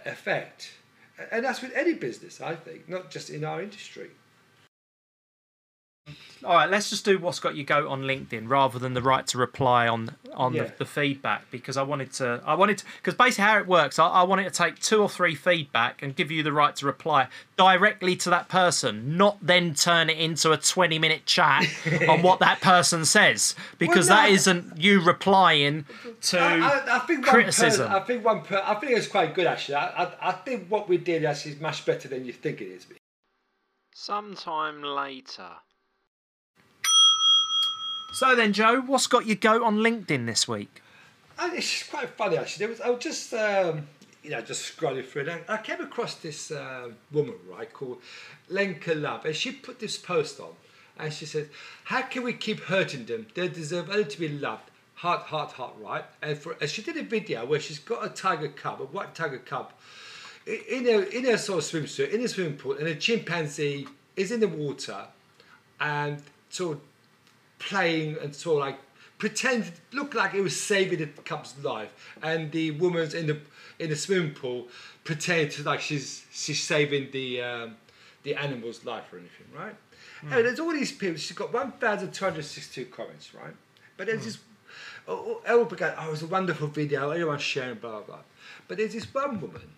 effect. 0.05 0.73
And 1.31 1.45
that's 1.45 1.63
with 1.63 1.73
any 1.75 1.95
business, 1.95 2.41
I 2.41 2.55
think, 2.55 2.89
not 2.89 3.11
just 3.11 3.31
in 3.31 3.45
our 3.45 3.63
industry. 3.63 4.11
All 6.45 6.53
right, 6.55 6.69
let's 6.71 6.91
just 6.91 7.05
do 7.05 7.19
what's 7.19 7.41
got 7.41 7.57
you 7.57 7.65
go 7.65 7.89
on 7.89 8.03
LinkedIn 8.03 8.49
rather 8.49 8.79
than 8.79 8.93
the 8.95 9.01
right 9.03 9.27
to 9.29 9.39
reply 9.39 9.89
on 9.89 10.11
on 10.35 10.53
Yeah. 10.53 10.65
the, 10.65 10.73
the 10.81 10.85
feedback 10.85 11.51
because 11.51 11.77
I 11.79 11.83
wanted 11.83 12.13
to 12.15 12.43
I 12.45 12.55
wanted 12.55 12.83
because 12.99 13.15
basically 13.15 13.45
how 13.45 13.59
it 13.59 13.67
works 13.67 13.99
I, 13.99 14.07
I 14.07 14.23
wanted 14.23 14.45
to 14.45 14.51
take 14.51 14.79
two 14.79 15.01
or 15.01 15.09
three 15.09 15.35
feedback 15.35 16.03
and 16.03 16.15
give 16.15 16.31
you 16.31 16.43
the 16.43 16.53
right 16.53 16.77
to 16.77 16.85
reply 16.87 17.29
directly 17.57 18.17
to 18.17 18.31
that 18.31 18.49
person, 18.51 19.17
not 19.17 19.39
then 19.41 19.73
turn 19.75 20.11
it 20.11 20.19
into 20.19 20.53
a 20.53 20.59
twenty 20.59 20.99
minute 20.99 21.25
chat 21.25 21.65
on 22.09 22.21
what 22.23 22.39
that 22.41 22.61
person 22.61 23.05
says 23.07 23.55
because 23.79 24.09
Well, 24.11 24.19
no. 24.19 24.29
that 24.29 24.31
isn't 24.35 24.77
you 24.79 25.01
replying 25.01 25.87
to 26.21 26.39
I, 26.39 26.59
I, 26.59 26.97
I 26.97 26.99
think 27.01 27.27
one 27.27 27.35
criticism. 27.35 27.89
Per, 27.89 27.97
I 27.97 28.01
think 28.01 28.25
one. 28.25 28.43
Per, 28.43 28.63
I 28.65 28.75
think 28.75 28.93
it's 28.93 29.09
quite 29.09 29.35
good 29.35 29.47
actually. 29.47 29.77
I, 29.77 30.05
I, 30.05 30.13
I 30.29 30.33
think 30.33 30.69
what 30.69 30.87
we 30.89 30.99
did 30.99 31.25
actually 31.25 31.53
is 31.53 31.61
much 31.61 31.87
better 31.87 32.09
than 32.09 32.27
you 32.27 32.33
think 32.35 32.61
it 32.61 32.67
is. 32.67 32.87
Sometime 33.95 34.83
later. 34.83 35.49
So 38.17 38.35
then, 38.35 38.55
Joe, 38.55 38.81
what's 38.81 39.07
got 39.07 39.27
you 39.27 39.35
go 39.35 39.63
on 39.63 39.81
LinkedIn 39.81 40.25
this 40.25 40.49
week? 40.49 40.81
And 41.39 41.53
it's 41.53 41.83
quite 41.83 42.09
funny 42.09 42.39
actually. 42.39 42.65
Was, 42.65 42.81
I 42.81 42.89
was 42.89 43.05
just 43.05 43.35
um, 43.35 43.89
you 44.23 44.31
know 44.31 44.41
just 44.41 44.75
scrolling 44.75 45.05
through 45.05 45.25
it. 45.25 45.29
And 45.29 45.43
I 45.51 45.59
came 45.59 45.83
across 45.83 46.15
this 46.15 46.51
uh, 46.51 46.93
woman 47.13 47.35
right 47.47 47.71
called 47.71 47.99
Lenka 48.49 48.95
Love, 48.95 49.27
and 49.27 49.37
she 49.37 49.53
put 49.53 49.81
this 49.81 49.99
post 49.99 50.41
on, 50.41 50.55
and 50.99 51.13
she 51.13 51.27
said, 51.27 51.51
"How 51.85 52.01
can 52.01 52.23
we 52.23 52.33
keep 52.33 52.61
hurting 52.61 53.05
them? 53.05 53.27
They 53.35 53.49
deserve 53.49 53.91
only 53.91 54.07
to 54.07 54.19
be 54.19 54.31
loved." 54.31 54.71
Heart, 54.95 55.25
heart, 55.25 55.53
heart, 55.53 55.75
right? 55.79 56.05
And 56.23 56.39
for 56.39 56.57
and 56.59 56.71
she 56.71 56.81
did 56.81 56.97
a 56.97 57.03
video 57.03 57.45
where 57.45 57.61
she's 57.61 57.81
got 57.81 58.03
a 58.03 58.09
tiger 58.09 58.49
cub, 58.49 58.81
a 58.81 58.85
white 58.85 59.15
tiger 59.15 59.41
cub, 59.41 59.75
in 60.47 60.87
a 60.87 61.01
in 61.15 61.27
a 61.27 61.37
sort 61.37 61.59
of 61.59 61.71
swimsuit 61.71 62.13
in 62.13 62.23
a 62.23 62.29
swimming 62.29 62.57
pool, 62.57 62.79
and 62.79 62.89
a 62.89 62.95
chimpanzee 62.95 63.87
is 64.17 64.33
in 64.33 64.41
the 64.41 64.49
water, 64.49 65.05
and 65.79 66.23
sort 66.49 66.79
of 66.79 66.83
playing 67.59 68.17
and 68.23 68.35
sort 68.35 68.57
of 68.57 68.69
like 68.69 68.79
pretend 69.19 69.73
looked 69.93 70.15
like 70.15 70.35
it 70.35 70.41
was 70.43 70.61
saving 70.61 70.99
the 70.99 71.07
cub's 71.23 71.55
life. 71.65 71.91
And 72.23 72.53
the 72.53 72.73
woman's 72.73 73.15
in 73.15 73.27
the 73.27 73.39
in 73.79 73.91
the 73.91 73.97
swimming 73.97 74.35
pool 74.35 74.69
pretend 75.05 75.51
to 75.53 75.63
like 75.63 75.81
she's 75.81 76.25
she's 76.33 76.63
saving 76.63 77.11
the 77.13 77.43
um, 77.43 77.77
the 78.23 78.35
animal's 78.35 78.85
life 78.85 79.13
or 79.13 79.19
anything 79.19 79.47
right? 79.57 79.75
And 80.23 80.47
there's 80.47 80.59
all 80.61 80.73
these 80.73 80.93
people 80.93 81.17
she's 81.17 81.37
got 81.37 81.53
1262 81.53 82.87
comments 82.87 83.35
right? 83.35 83.55
But 83.97 84.07
there's 84.07 84.25
this 84.25 84.39
oh, 85.07 85.15
oh, 85.15 85.43
everyone 85.45 85.69
began 85.69 85.95
oh 85.99 86.09
it 86.09 86.11
was 86.11 86.23
a 86.23 86.27
wonderful 86.27 86.69
video 86.69 87.11
everyone's 87.11 87.43
sharing 87.43 87.77
blah 87.77 87.91
blah 87.91 88.01
blah. 88.01 88.19
But 88.69 88.79
there's 88.79 88.95
this 88.95 89.13
one 89.15 89.41
woman 89.41 89.69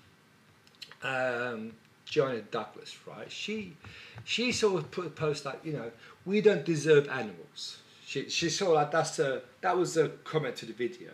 um, 1.02 1.72
Joanna 2.08 2.40
Douglas, 2.40 2.96
right? 3.06 3.30
She 3.30 3.76
she 4.24 4.52
sort 4.52 4.82
of 4.82 4.90
put 4.90 5.06
a 5.06 5.10
post 5.10 5.44
like, 5.44 5.64
you 5.64 5.72
know, 5.72 5.90
we 6.24 6.40
don't 6.40 6.64
deserve 6.64 7.08
animals. 7.08 7.78
She 8.06 8.28
she 8.28 8.48
sort 8.48 8.70
of 8.70 8.76
like 8.76 8.90
that's 8.90 9.18
a 9.18 9.42
that 9.60 9.76
was 9.76 9.96
a 9.96 10.08
comment 10.24 10.56
to 10.56 10.66
the 10.66 10.72
video, 10.72 11.10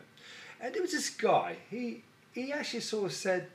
and 0.61 0.74
there 0.74 0.83
was 0.83 0.92
this 0.92 1.11
guy. 1.11 1.57
He 1.70 2.02
he 2.33 2.52
actually 2.52 2.80
sort 2.80 3.07
of 3.07 3.12
said, 3.12 3.48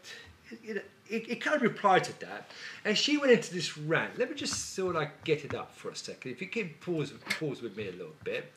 you 0.63 0.75
know, 0.75 0.81
he, 1.05 1.19
he 1.19 1.35
kind 1.35 1.55
of 1.55 1.61
replied 1.61 2.03
to 2.05 2.19
that, 2.21 2.49
and 2.83 2.97
she 2.97 3.17
went 3.17 3.31
into 3.31 3.53
this 3.53 3.77
rant. 3.77 4.17
Let 4.19 4.29
me 4.29 4.35
just 4.35 4.75
sort 4.75 4.95
of 4.95 5.01
like 5.01 5.23
get 5.23 5.45
it 5.45 5.55
up 5.55 5.73
for 5.73 5.89
a 5.89 5.95
second. 5.95 6.31
If 6.31 6.41
you 6.41 6.47
can 6.47 6.71
pause 6.81 7.13
pause 7.39 7.61
with 7.61 7.75
me 7.77 7.87
a 7.87 7.91
little 7.91 8.15
bit. 8.23 8.51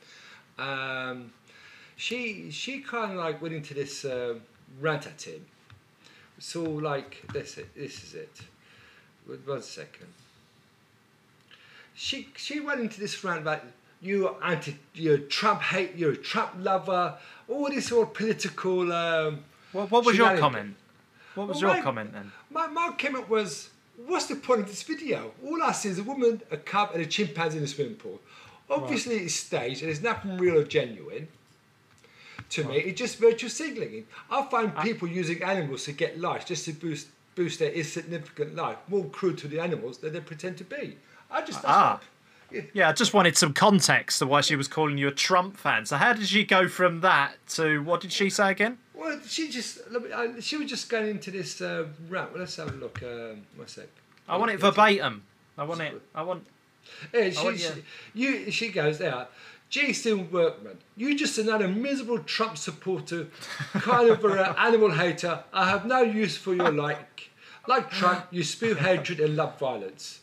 Um, 0.58 1.32
she 1.96 2.50
she 2.50 2.80
kind 2.80 3.12
of 3.12 3.18
like 3.18 3.40
went 3.40 3.54
into 3.54 3.74
this 3.74 4.04
uh, 4.04 4.34
rant 4.80 5.06
at 5.06 5.22
him. 5.22 5.46
So 6.38 6.64
like 6.64 7.22
this 7.32 7.58
it 7.58 7.72
this 7.76 8.02
is 8.02 8.14
it. 8.14 8.40
Wait 9.28 9.46
One 9.46 9.62
second. 9.62 10.08
She 11.94 12.28
she 12.36 12.60
went 12.60 12.80
into 12.80 12.98
this 13.00 13.22
rant 13.22 13.42
about 13.42 13.62
you 14.00 14.34
anti 14.42 14.76
you're 14.94 15.18
Trump 15.18 15.62
hate 15.62 15.94
you're 15.94 16.12
a 16.12 16.16
Trump 16.16 16.52
lover 16.58 17.16
all 17.48 17.68
this 17.68 17.86
sort 17.88 18.08
of 18.08 18.14
political. 18.14 18.92
Um, 18.92 19.44
What, 19.72 19.90
what 19.90 20.04
was 20.04 20.16
your 20.16 20.36
comment? 20.38 20.76
What 21.34 21.48
was 21.48 21.62
Well, 21.62 21.72
your 21.72 21.76
my- 21.78 21.82
comment 21.82 22.12
then? 22.12 22.32
My 22.50 22.66
my 22.66 22.92
comment 22.98 23.28
was, 23.28 23.70
what's 24.06 24.26
the 24.26 24.36
point 24.36 24.60
of 24.60 24.66
this 24.68 24.82
video? 24.82 25.32
All 25.44 25.62
I 25.62 25.72
see 25.72 25.88
is 25.90 25.98
a 25.98 26.02
woman, 26.02 26.42
a 26.50 26.56
cub, 26.56 26.90
and 26.92 27.02
a 27.02 27.06
chimpanzee 27.06 27.58
in 27.58 27.64
a 27.64 27.66
swimming 27.66 27.94
pool. 27.96 28.20
Obviously, 28.70 29.16
it's 29.16 29.34
staged 29.34 29.80
and 29.82 29.88
there's 29.88 30.02
nothing 30.02 30.36
real 30.38 30.56
or 30.58 30.64
genuine. 30.64 31.28
To 32.50 32.64
me, 32.64 32.76
it's 32.78 32.98
just 32.98 33.18
virtual 33.18 33.48
signaling. 33.50 34.06
I 34.30 34.44
find 34.46 34.76
people 34.78 35.08
using 35.08 35.42
animals 35.42 35.84
to 35.84 35.92
get 35.92 36.18
likes 36.20 36.44
just 36.46 36.64
to 36.66 36.72
boost 36.72 37.08
boost 37.34 37.58
their 37.58 37.70
insignificant 37.72 38.54
life 38.54 38.76
more 38.88 39.04
cruel 39.06 39.34
to 39.36 39.48
the 39.48 39.58
animals 39.60 39.98
than 39.98 40.12
they 40.12 40.20
pretend 40.20 40.58
to 40.58 40.64
be. 40.64 40.96
I 41.30 41.42
just 41.42 41.60
Ah. 41.64 42.00
Yeah, 42.74 42.90
I 42.90 42.92
just 42.92 43.14
wanted 43.14 43.38
some 43.38 43.54
context 43.54 44.18
to 44.18 44.26
why 44.26 44.42
she 44.42 44.56
was 44.56 44.68
calling 44.68 44.98
you 44.98 45.08
a 45.08 45.12
Trump 45.12 45.56
fan. 45.56 45.86
So 45.86 45.96
how 45.96 46.12
did 46.12 46.26
she 46.28 46.44
go 46.44 46.68
from 46.68 47.00
that 47.00 47.36
to 47.54 47.82
what 47.82 48.02
did 48.02 48.12
she 48.12 48.28
say 48.28 48.50
again? 48.50 48.76
Well, 48.92 49.18
she 49.26 49.48
just 49.48 49.78
let 49.90 50.02
me- 50.04 50.12
I- 50.12 50.38
she 50.40 50.58
was 50.58 50.68
just 50.68 50.90
going 50.90 51.08
into 51.08 51.30
this 51.30 51.62
uh, 51.62 51.86
rant. 52.10 52.30
Well, 52.32 52.40
let's 52.40 52.56
have 52.56 52.68
a 52.68 52.76
look. 52.76 53.02
Um, 53.02 53.46
one 53.56 53.68
sec. 53.68 53.86
I 54.28 54.36
want 54.36 54.50
it 54.50 54.60
verbatim. 54.60 55.22
I 55.56 55.64
want 55.64 55.80
it. 55.80 56.02
I 56.14 56.22
want. 56.22 56.46
Yeah, 57.14 57.30
she, 57.30 57.44
want 57.44 57.58
she, 57.58 57.70
you- 58.14 58.50
she 58.50 58.68
goes 58.68 58.98
there. 58.98 59.28
Jason 59.72 60.30
Workman, 60.30 60.76
you 60.98 61.16
just 61.16 61.38
another 61.38 61.66
miserable 61.66 62.18
Trump 62.18 62.58
supporter, 62.58 63.28
kind 63.72 64.10
of 64.10 64.22
an 64.22 64.38
uh, 64.38 64.54
animal 64.58 64.90
hater. 64.90 65.44
I 65.50 65.70
have 65.70 65.86
no 65.86 66.02
use 66.02 66.36
for 66.36 66.54
your 66.54 66.70
like. 66.70 67.30
Like 67.66 67.90
Trump, 67.90 68.26
you 68.30 68.44
spew 68.44 68.74
hatred 68.74 69.18
and 69.18 69.34
love 69.34 69.58
violence. 69.58 70.20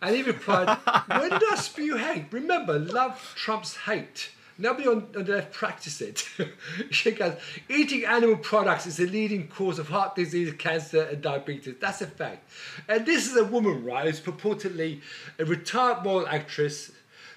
And 0.00 0.14
he 0.14 0.22
replied, 0.22 0.78
When 1.08 1.28
did 1.28 1.42
I 1.42 1.56
spew 1.56 1.96
hate? 1.96 2.26
Remember, 2.30 2.78
love 2.78 3.20
trumps 3.34 3.78
hate. 3.78 4.30
Nobody 4.58 4.86
on, 4.86 5.08
on 5.16 5.24
the 5.24 5.32
left 5.32 5.52
practice 5.52 6.00
it. 6.00 6.28
she 6.90 7.10
goes, 7.10 7.34
eating 7.68 8.04
animal 8.04 8.36
products 8.36 8.86
is 8.86 8.98
the 8.98 9.06
leading 9.06 9.48
cause 9.48 9.80
of 9.80 9.88
heart 9.88 10.14
disease, 10.14 10.54
cancer, 10.56 11.02
and 11.02 11.20
diabetes. 11.20 11.74
That's 11.80 12.00
a 12.00 12.06
fact. 12.06 12.48
And 12.88 13.04
this 13.04 13.28
is 13.28 13.36
a 13.36 13.42
woman, 13.42 13.84
right, 13.84 14.06
who's 14.06 14.20
purportedly 14.20 15.00
a 15.40 15.44
retired 15.44 16.04
model 16.04 16.28
actress, 16.28 16.92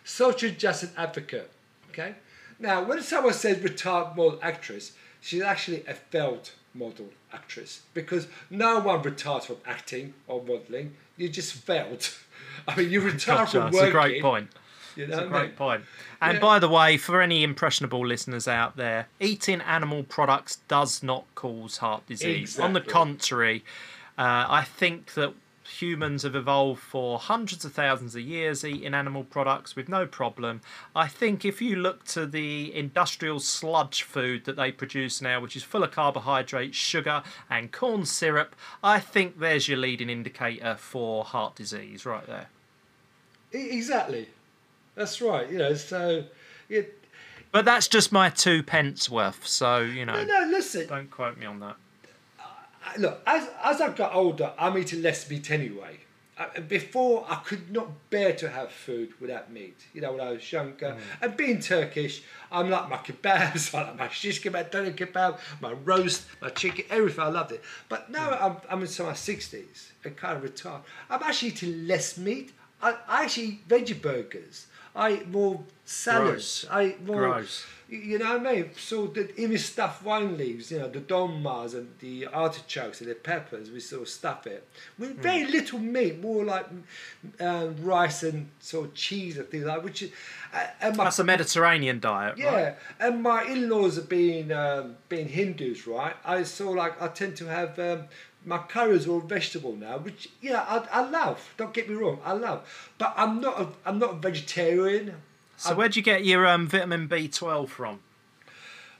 social 0.07 0.49
justice 0.51 0.91
advocate. 0.97 1.51
Okay? 1.89 2.15
Now, 2.59 2.83
when 2.83 3.01
someone 3.01 3.33
says 3.33 3.61
retired 3.61 4.15
model 4.15 4.39
actress, 4.41 4.93
she's 5.21 5.41
actually 5.41 5.83
a 5.87 5.93
failed 5.93 6.51
model 6.73 7.09
actress 7.33 7.81
because 7.93 8.27
no 8.49 8.79
one 8.79 9.01
retires 9.01 9.45
from 9.45 9.57
acting 9.65 10.13
or 10.27 10.41
modeling. 10.41 10.95
You 11.17 11.29
just 11.29 11.53
failed. 11.53 12.09
I 12.67 12.75
mean, 12.75 12.89
you 12.89 13.01
retire 13.01 13.37
Gotcha. 13.37 13.51
from 13.51 13.63
working. 13.65 13.79
That's 13.79 13.89
a 13.89 13.91
great 13.91 14.21
point. 14.21 14.49
You 14.95 15.05
know 15.07 15.15
That's 15.17 15.27
a 15.27 15.29
what 15.29 15.35
I 15.35 15.39
mean? 15.41 15.47
great 15.49 15.55
point. 15.57 15.83
And 16.21 16.33
Yeah. 16.35 16.39
by 16.41 16.59
the 16.59 16.67
way, 16.69 16.97
for 16.97 17.21
any 17.21 17.43
impressionable 17.43 18.05
listeners 18.05 18.47
out 18.47 18.77
there, 18.77 19.07
eating 19.19 19.61
animal 19.61 20.03
products 20.03 20.57
does 20.67 21.03
not 21.03 21.25
cause 21.35 21.77
heart 21.77 22.07
disease. 22.07 22.57
On 22.59 22.73
the 22.73 22.81
contrary, 22.81 23.63
uh, 24.17 24.45
I 24.49 24.63
think 24.63 25.13
that 25.13 25.33
humans 25.67 26.23
have 26.23 26.35
evolved 26.35 26.81
for 26.81 27.19
hundreds 27.19 27.65
of 27.65 27.73
thousands 27.73 28.15
of 28.15 28.21
years 28.21 28.63
eating 28.63 28.93
animal 28.93 29.23
products 29.23 29.75
with 29.75 29.89
no 29.89 30.05
problem. 30.05 30.61
I 30.95 31.07
think 31.07 31.45
if 31.45 31.61
you 31.61 31.75
look 31.75 32.05
to 32.05 32.25
the 32.25 32.73
industrial 32.73 33.39
sludge 33.39 34.03
food 34.03 34.45
that 34.45 34.55
they 34.55 34.71
produce 34.71 35.21
now, 35.21 35.39
which 35.39 35.55
is 35.55 35.63
full 35.63 35.83
of 35.83 35.91
carbohydrates, 35.91 36.77
sugar, 36.77 37.23
and 37.49 37.71
corn 37.71 38.05
syrup, 38.05 38.55
I 38.83 38.99
think 38.99 39.39
there's 39.39 39.67
your 39.67 39.77
leading 39.77 40.09
indicator 40.09 40.75
for 40.77 41.23
heart 41.23 41.55
disease 41.55 42.05
right 42.05 42.25
there. 42.25 42.47
Exactly. 43.51 44.29
That's 44.95 45.21
right. 45.21 45.49
You 45.49 45.57
know, 45.59 45.73
so 45.75 46.23
it, 46.69 47.03
But 47.51 47.65
that's 47.65 47.87
just 47.87 48.11
my 48.11 48.29
two 48.29 48.63
pence 48.63 49.09
worth, 49.09 49.45
so 49.47 49.79
you 49.79 50.05
know, 50.05 50.23
no, 50.23 50.23
no, 50.23 50.47
listen. 50.49 50.87
don't 50.87 51.09
quote 51.11 51.37
me 51.37 51.45
on 51.45 51.59
that. 51.59 51.75
I- 52.95 52.97
Look, 52.97 53.21
as 53.25 53.47
as 53.63 53.81
I've 53.81 53.95
got 53.95 54.13
older, 54.13 54.53
I'm 54.57 54.77
eating 54.77 55.01
less 55.01 55.29
meat 55.29 55.49
anyway. 55.51 55.99
I, 56.39 56.59
before 56.59 57.25
I 57.27 57.37
could 57.37 57.71
not 57.71 57.87
bear 58.11 58.31
to 58.33 58.47
have 58.49 58.71
food 58.71 59.09
without 59.19 59.51
meat. 59.51 59.77
You 59.93 60.01
know, 60.01 60.11
when 60.11 60.21
I 60.21 60.31
was 60.33 60.51
younger, 60.51 60.91
Mm. 60.91 60.99
and 61.21 61.35
being 61.37 61.59
Turkish, 61.59 62.21
I'm 62.51 62.69
like 62.69 62.87
my 62.89 62.97
kebabs, 62.97 63.73
I 63.77 63.81
like 63.85 63.97
my 63.97 64.07
shish 64.09 64.43
kebab, 64.43 64.69
doner 64.69 64.91
kebab, 64.91 65.39
my 65.61 65.73
roast, 65.73 66.25
my 66.39 66.49
chicken, 66.49 66.85
everything. 66.91 67.23
I 67.23 67.29
loved 67.29 67.53
it. 67.53 67.63
But 67.89 68.11
now 68.11 68.29
Mm. 68.29 68.41
I'm, 68.43 68.55
I'm 68.69 68.81
into 68.81 69.03
my 69.03 69.13
sixties 69.15 69.91
and 70.03 70.15
kind 70.15 70.37
of 70.37 70.43
retired. 70.43 70.81
I'm 71.09 71.23
actually 71.23 71.49
eating 71.49 71.87
less 71.87 72.17
meat. 72.17 72.51
I, 72.83 72.95
I 73.07 73.23
actually 73.23 73.45
eat 73.47 73.67
veggie 73.67 73.99
burgers. 73.99 74.67
I 74.95 75.13
eat 75.13 75.27
more 75.27 75.63
salads. 75.85 76.65
Gross. 76.65 76.65
I 76.69 76.85
eat 76.89 77.03
more. 77.03 77.17
Gross. 77.17 77.65
You 77.89 77.97
you 77.99 78.17
know 78.19 78.37
what 78.37 78.47
I 78.47 78.53
mean? 78.53 78.69
So 78.77 79.07
the, 79.07 79.33
even 79.39 79.57
stuffed 79.57 80.03
wine 80.03 80.37
leaves, 80.37 80.71
you 80.71 80.79
know, 80.79 80.89
the 80.89 80.99
dolmas 80.99 81.73
and 81.73 81.89
the 81.99 82.27
artichokes 82.27 83.01
and 83.01 83.09
the 83.09 83.15
peppers, 83.15 83.71
we 83.71 83.79
sort 83.79 84.01
of 84.03 84.09
stuff 84.09 84.45
it 84.47 84.67
with 84.99 85.15
Hmm. 85.15 85.21
very 85.21 85.45
little 85.45 85.79
meat, 85.79 86.19
more 86.19 86.43
like 86.43 86.67
um, 87.39 87.75
rice 87.81 88.23
and 88.23 88.49
sort 88.59 88.87
of 88.87 88.93
cheese 88.93 89.37
and 89.37 89.47
things 89.49 89.65
like. 89.65 89.83
Which 89.83 90.01
is, 90.03 90.11
uh, 90.53 90.65
and 90.81 90.97
my, 90.97 91.05
That's 91.05 91.19
a 91.19 91.23
Mediterranean 91.23 91.99
diet, 91.99 92.37
yeah, 92.37 92.53
right? 92.53 92.75
and 92.99 93.23
my 93.23 93.43
in-laws 93.43 93.97
are 93.97 94.01
being 94.01 94.51
um, 94.51 94.97
being 95.09 95.27
Hindus, 95.29 95.87
right? 95.87 96.15
I 96.25 96.43
saw 96.43 96.69
like 96.71 97.01
I 97.01 97.07
tend 97.07 97.35
to 97.37 97.45
have 97.45 97.77
um, 97.79 98.03
my 98.45 98.57
curries 98.59 99.07
all 99.07 99.19
vegetable 99.19 99.75
now, 99.75 99.97
which 99.97 100.29
yeah, 100.41 100.61
I, 100.67 101.01
I 101.01 101.09
love. 101.09 101.53
Don't 101.57 101.73
get 101.73 101.89
me 101.89 101.95
wrong, 101.95 102.19
I 102.23 102.33
love, 102.33 102.91
but 102.97 103.13
I'm 103.15 103.39
not 103.41 103.61
a, 103.61 103.67
I'm 103.85 103.99
not 103.99 104.11
a 104.11 104.17
vegetarian. 104.17 105.15
So 105.57 105.75
where'd 105.75 105.95
you 105.95 106.01
get 106.03 106.23
your 106.23 106.45
um, 106.47 106.67
vitamin 106.67 107.07
B12 107.09 107.67
from? 107.67 107.99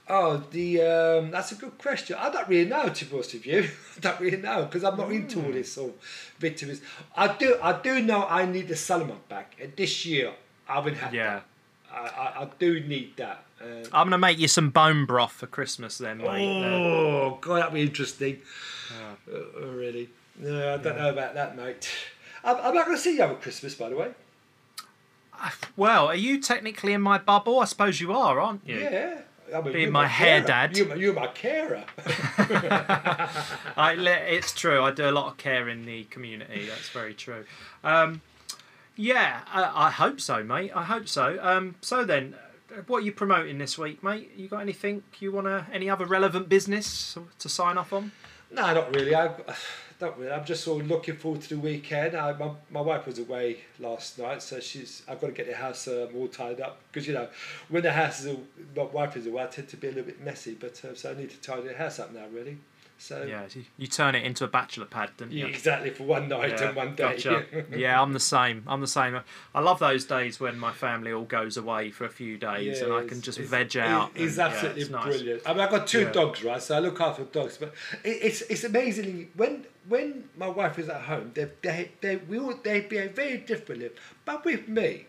Oh, 0.10 0.38
the 0.52 0.82
um, 0.82 1.32
that's 1.32 1.52
a 1.52 1.56
good 1.56 1.78
question. 1.78 2.15
I 2.20 2.30
don't 2.30 2.48
really 2.48 2.70
know, 2.70 2.88
to 2.89 3.06
be 3.06 3.13
honest 3.13 3.34
with 3.34 3.46
you. 3.46 3.70
I 3.98 4.00
don't 4.00 4.20
really 4.20 4.38
know 4.38 4.63
because 4.63 4.84
I'm 4.84 4.98
not 4.98 5.12
into 5.12 5.43
all 5.46 5.52
this 5.52 5.74
sort 5.74 5.91
of 5.91 5.96
vitamins. 6.39 6.82
I 7.15 7.28
do, 7.36 7.58
I 7.62 7.74
do 7.80 8.02
know 8.02 8.26
I 8.26 8.46
need 8.46 8.70
the 8.70 8.76
supplement 8.76 9.28
back, 9.28 9.56
and 9.62 9.76
this 9.76 10.06
year 10.06 10.34
I 10.67 10.76
haven't 10.76 10.96
had 10.96 11.13
Yeah. 11.13 11.34
that. 11.36 11.46
I, 11.93 11.98
I, 12.00 12.43
I 12.43 12.48
do 12.58 12.80
need 12.80 13.17
that. 13.17 13.43
Uh, 13.62 13.65
I'm 13.91 14.08
gonna 14.08 14.17
make 14.17 14.39
you 14.39 14.48
some 14.48 14.70
bone 14.70 15.06
broth 15.06 15.32
for 15.34 15.48
Christmas 15.48 15.98
then, 15.98 16.20
mate. 16.20 16.48
Uh, 16.48 16.80
oh, 16.88 17.38
God, 17.41 17.62
that'd 17.62 17.74
be 17.74 17.82
interesting. 17.82 18.39
Uh, 18.91 19.34
oh, 19.34 19.72
really? 19.74 20.10
No, 20.39 20.76
I 20.76 20.78
don't 20.78 20.98
know 20.98 21.10
about 21.10 21.34
that, 21.34 21.58
mate. 21.58 21.89
I'm, 22.43 22.56
I'm 22.58 22.76
not 22.76 22.86
going 22.86 22.96
to 22.98 23.02
see 23.04 23.15
you 23.17 23.24
over 23.24 23.36
Christmas, 23.36 23.74
by 23.76 23.89
the 23.89 23.96
way. 23.98 24.12
Well, 25.76 26.08
are 26.08 26.15
you 26.15 26.41
technically 26.41 26.93
in 26.93 27.02
my 27.02 27.17
bubble? 27.17 27.60
I 27.60 27.65
suppose 27.65 28.00
you 28.02 28.12
are, 28.13 28.39
aren't 28.39 28.67
you? 28.67 28.80
Yeah. 28.80 29.21
I 29.54 29.62
mean, 29.62 29.71
Being 29.73 29.84
you're 29.84 29.91
my 29.91 30.08
hair 30.08 30.41
carer. 30.41 30.47
dad. 30.67 30.78
You're 30.78 30.88
my, 30.88 30.95
you're 30.95 31.13
my 31.13 31.28
carer. 31.28 31.86
I, 33.78 33.95
it's 34.30 34.52
true. 34.54 34.84
I 34.84 34.91
do 34.91 35.10
a 35.10 35.12
lot 35.12 35.28
of 35.28 35.38
care 35.38 35.69
in 35.69 35.86
the 35.86 36.04
community. 36.06 36.65
That's 36.67 36.89
very 36.89 37.13
true. 37.13 37.45
Um, 37.84 38.21
yeah, 38.95 39.41
I, 39.54 39.88
I 39.88 39.91
hope 39.91 40.19
so, 40.19 40.43
mate. 40.43 40.71
I 40.76 40.84
hope 40.84 41.08
so. 41.08 41.39
Um, 41.41 41.76
so 41.82 42.04
then, 42.04 42.36
what 42.88 42.97
are 42.97 43.06
you 43.06 43.12
promoting 43.12 43.58
this 43.58 43.78
week, 43.78 44.04
mate? 44.04 44.32
You 44.36 44.47
got 44.47 44.60
anything 44.60 45.04
you 45.19 45.32
wanna? 45.32 45.67
Any 45.71 45.89
other 45.89 46.06
relevant 46.06 46.50
business 46.50 47.17
to 47.39 47.47
sign 47.50 47.78
off 47.78 47.93
on? 47.93 48.12
No, 48.52 48.73
not 48.73 48.93
really. 48.93 49.15
I 49.15 49.32
really. 50.17 50.31
I'm 50.31 50.45
just 50.45 50.63
sort 50.63 50.81
of 50.83 50.89
looking 50.89 51.15
forward 51.15 51.41
to 51.41 51.49
the 51.49 51.60
weekend. 51.60 52.15
I, 52.15 52.33
my, 52.33 52.51
my 52.69 52.81
wife 52.81 53.05
was 53.05 53.19
away 53.19 53.60
last 53.79 54.19
night, 54.19 54.41
so 54.43 54.60
she's. 54.60 55.03
I've 55.07 55.19
got 55.19 55.27
to 55.27 55.33
get 55.33 55.47
the 55.47 55.55
house 55.55 55.88
um, 55.88 56.10
all 56.15 56.27
tied 56.27 56.62
up 56.62 56.79
because 56.91 57.07
you 57.07 57.13
know 57.13 57.27
when 57.69 57.83
the 57.83 57.91
house 57.91 58.23
is 58.23 58.38
my 58.75 58.83
wife 58.83 59.17
is 59.17 59.27
away, 59.27 59.43
I 59.43 59.47
tend 59.47 59.69
to 59.69 59.77
be 59.77 59.88
a 59.88 59.91
little 59.91 60.05
bit 60.05 60.23
messy. 60.23 60.55
But 60.60 60.83
uh, 60.86 60.95
so 60.95 61.12
I 61.12 61.15
need 61.15 61.31
to 61.31 61.38
tidy 61.38 61.67
the 61.69 61.73
house 61.73 61.99
up 61.99 62.13
now, 62.13 62.25
really. 62.31 62.57
So 62.99 63.23
Yeah, 63.23 63.43
you, 63.53 63.63
you 63.77 63.88
turn 63.88 64.15
it 64.15 64.23
into 64.23 64.43
a 64.43 64.47
bachelor 64.47 64.86
pad, 64.86 65.12
didn't 65.17 65.33
yeah, 65.33 65.45
you? 65.45 65.49
exactly 65.51 65.91
for 65.91 66.03
one 66.03 66.27
night 66.27 66.49
Yeah, 66.49 66.67
and 66.69 66.75
one 66.75 66.95
day. 66.95 67.03
Gotcha. 67.03 67.45
yeah, 67.75 68.01
I'm 68.01 68.13
the 68.13 68.19
same. 68.19 68.63
I'm 68.65 68.81
the 68.81 68.88
same. 68.88 69.19
I 69.53 69.60
love 69.60 69.79
those 69.79 70.05
days 70.05 70.39
when 70.39 70.57
my 70.57 70.71
family 70.73 71.12
all 71.13 71.25
goes 71.25 71.57
away 71.57 71.91
for 71.91 72.05
a 72.05 72.10
few 72.10 72.38
days 72.38 72.81
and 72.81 72.91
I 72.91 73.03
can 73.03 73.21
just 73.21 73.39
veg 73.39 73.77
out. 73.77 74.12
It's 74.15 74.38
and, 74.38 74.38
yeah, 74.38 74.45
absolutely 74.47 74.81
it's 74.81 74.89
nice. 74.91 75.03
brilliant. 75.05 75.41
I 75.45 75.51
mean, 75.53 75.60
I've 75.62 75.69
got 75.69 75.88
two 75.88 76.01
Yeah. 76.01 76.12
dogs, 76.12 76.43
right? 76.43 76.62
So 76.62 76.75
I 76.75 76.79
look 76.79 76.99
after 76.99 77.23
dogs, 77.23 77.57
but 77.57 77.73
it, 78.03 78.17
it's 78.23 78.41
it's 78.41 78.63
amazingly 78.63 79.29
when 79.36 79.65
when 79.88 80.29
my 80.36 80.47
wife 80.49 80.79
is 80.79 80.89
at 80.89 81.01
home, 81.03 81.31
they 81.36 81.49
they 81.62 81.91
they 82.01 82.15
we 82.17 82.39
all 82.39 82.55
they 82.63 82.81
behave 82.81 83.15
very 83.15 83.38
differently. 83.38 83.91
But 84.25 84.43
with 84.43 84.67
me, 84.67 85.05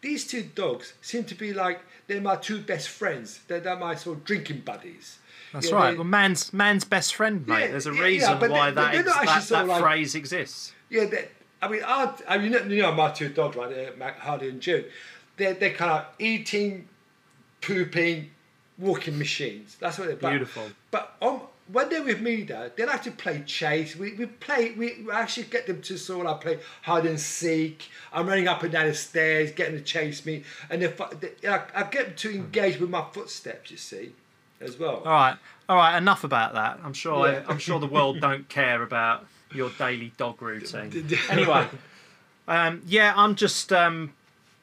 these 0.00 0.26
two 0.26 0.42
dogs 0.42 0.94
seem 1.02 1.24
to 1.24 1.34
be 1.34 1.52
like 1.52 1.80
they're 2.06 2.20
my 2.20 2.36
two 2.36 2.60
best 2.62 2.88
friends. 2.88 3.40
They're, 3.48 3.60
they're 3.60 3.76
my 3.76 3.94
sort 3.96 4.18
of 4.18 4.24
drinking 4.24 4.60
buddies. 4.60 5.18
That's 5.52 5.68
Yeah, 5.70 5.74
right. 5.76 5.90
they- 5.92 5.96
Well, 5.96 6.04
man's 6.04 6.52
man's 6.52 6.84
best 6.84 7.14
friend, 7.14 7.46
mate. 7.46 7.60
Yeah, 7.60 7.66
There's 7.68 7.86
a 7.86 7.90
yeah, 7.90 7.96
yeah, 8.00 8.04
reason 8.04 8.38
but 8.38 8.50
why 8.50 8.70
they- 8.70 8.74
that, 8.76 9.04
that, 9.04 9.46
that 9.48 9.66
like- 9.66 9.82
phrase 9.82 10.14
exists. 10.14 10.72
Yeah, 10.90 11.06
I 11.60 11.68
mean, 11.68 11.82
I, 11.86 12.12
I 12.28 12.38
mean, 12.38 12.52
you 12.70 12.82
know, 12.82 12.92
my 12.92 13.10
two 13.12 13.28
dogs, 13.28 13.56
right? 13.56 13.70
They're 13.70 13.94
Mac- 13.96 14.18
Hardy 14.18 14.48
and 14.48 14.60
June. 14.60 14.84
They're 15.36 15.54
they're 15.54 15.72
kind 15.74 15.90
of 15.92 16.06
eating, 16.18 16.88
pooping, 17.60 18.30
walking 18.78 19.18
machines. 19.18 19.76
That's 19.80 19.98
what 19.98 20.08
they're. 20.08 20.16
But, 20.16 20.30
Beautiful. 20.30 20.64
But 20.90 21.14
on, 21.20 21.40
when 21.72 21.88
they're 21.88 22.02
with 22.02 22.20
me, 22.20 22.42
though, 22.42 22.70
they 22.76 22.84
like 22.84 23.02
to 23.04 23.10
play 23.12 23.42
chase. 23.46 23.96
We, 23.96 24.12
we 24.14 24.26
play. 24.26 24.72
We 24.72 25.06
actually 25.12 25.44
get 25.44 25.66
them 25.66 25.80
to 25.82 25.96
sort 25.96 26.26
of 26.26 26.40
play 26.40 26.58
hide 26.82 27.06
and 27.06 27.18
seek. 27.18 27.88
I'm 28.12 28.26
running 28.26 28.48
up 28.48 28.62
and 28.62 28.72
down 28.72 28.88
the 28.88 28.94
stairs, 28.94 29.52
getting 29.52 29.76
to 29.76 29.82
chase 29.82 30.26
me, 30.26 30.42
and 30.68 30.82
if 30.82 31.00
I, 31.00 31.06
I, 31.48 31.62
I 31.74 31.82
get 31.84 32.06
them 32.06 32.14
to 32.16 32.30
engage 32.34 32.78
with 32.80 32.90
my 32.90 33.04
footsteps. 33.12 33.70
You 33.70 33.76
see, 33.76 34.12
as 34.62 34.78
well. 34.78 34.96
All 35.04 35.12
right, 35.12 35.36
all 35.68 35.76
right. 35.76 35.96
Enough 35.96 36.24
about 36.24 36.54
that. 36.54 36.80
I'm 36.84 36.92
sure. 36.94 37.28
Yeah. 37.30 37.42
I'm 37.48 37.58
sure 37.58 37.78
the 37.80 37.86
world 37.86 38.20
don't 38.20 38.48
care 38.48 38.82
about 38.82 39.26
your 39.54 39.70
daily 39.78 40.12
dog 40.16 40.40
routine. 40.40 41.06
Anyway, 41.30 41.66
um, 42.48 42.82
yeah, 42.86 43.12
I'm 43.16 43.34
just 43.34 43.72
um, 43.72 44.14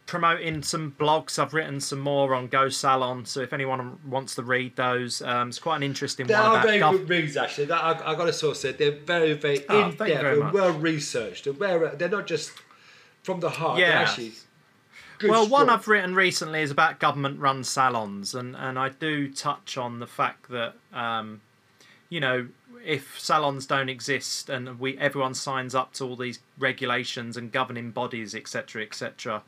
promoting 0.07 0.63
some 0.63 0.95
blogs. 0.99 1.38
I've 1.38 1.53
written 1.53 1.79
some 1.79 1.99
more 1.99 2.33
on 2.33 2.47
Go 2.47 2.69
Salon, 2.69 3.25
so 3.25 3.41
if 3.41 3.53
anyone 3.53 3.99
wants 4.07 4.35
to 4.35 4.43
read 4.43 4.75
those, 4.75 5.21
um, 5.21 5.49
it's 5.49 5.59
quite 5.59 5.77
an 5.77 5.83
interesting 5.83 6.25
They 6.27 6.33
one 6.33 6.43
are 6.43 6.63
very 6.63 6.79
gov- 6.79 6.91
good 6.93 7.09
reads, 7.09 7.38
actually. 7.38 7.65
That, 7.65 7.83
I, 7.83 8.12
I 8.13 8.15
got 8.15 8.25
to 8.25 8.33
sort 8.33 8.51
of 8.51 8.57
say, 8.57 8.71
they're 8.71 8.91
very, 8.91 9.33
very 9.33 9.63
Oh, 9.69 9.89
in 9.89 9.95
depth 9.95 10.01
and 10.25 10.51
well 10.51 10.73
researched. 10.73 11.45
They're, 11.59 11.89
they're 11.95 12.09
not 12.09 12.25
just 12.25 12.51
from 13.21 13.39
the 13.39 13.49
heart. 13.51 13.77
They're 13.77 13.89
Yeah. 13.89 13.99
actually. 14.01 14.31
Good 15.19 15.32
well, 15.32 15.47
one. 15.47 15.69
I've 15.69 15.88
written 15.88 16.15
recently 16.15 16.62
is 16.62 16.71
about 16.71 16.99
government-run 16.99 17.65
salons, 17.65 18.34
and, 18.34 18.55
and 18.55 18.79
I 18.79 18.88
do 18.88 19.29
touch 19.32 19.77
on 19.77 19.99
the 19.99 20.08
fact 20.08 20.49
that 20.49 20.75
um, 20.93 21.41
you 22.08 22.21
know 22.21 22.47
if 22.86 23.19
salons 23.19 23.65
don't 23.65 23.89
exist 23.89 24.49
and 24.49 24.79
we 24.79 24.97
everyone 24.97 25.34
signs 25.34 25.75
up 25.75 25.91
to 25.95 26.05
all 26.05 26.15
these 26.15 26.39
regulations 26.58 27.36
and 27.36 27.51
governing 27.51 27.91
bodies, 27.91 28.34
etc., 28.34 28.82
etc., 28.82 29.43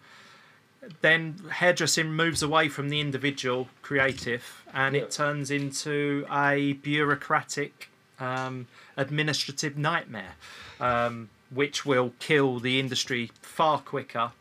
then 1.00 1.40
hairdressing 1.50 2.12
moves 2.12 2.44
away 2.44 2.68
from 2.68 2.90
the 2.90 3.00
individual 3.00 3.70
creative, 3.82 4.64
and 4.74 4.94
Yeah. 4.94 5.04
it 5.04 5.12
turns 5.12 5.50
into 5.50 6.26
a 6.30 6.74
bureaucratic, 6.74 7.90
um, 8.20 8.68
administrative 8.98 9.78
nightmare, 9.78 10.36
um, 10.82 11.30
which 11.50 11.86
will 11.86 12.14
kill 12.20 12.60
the 12.60 12.78
industry 12.78 13.32
far 13.42 13.80
quicker 13.80 14.34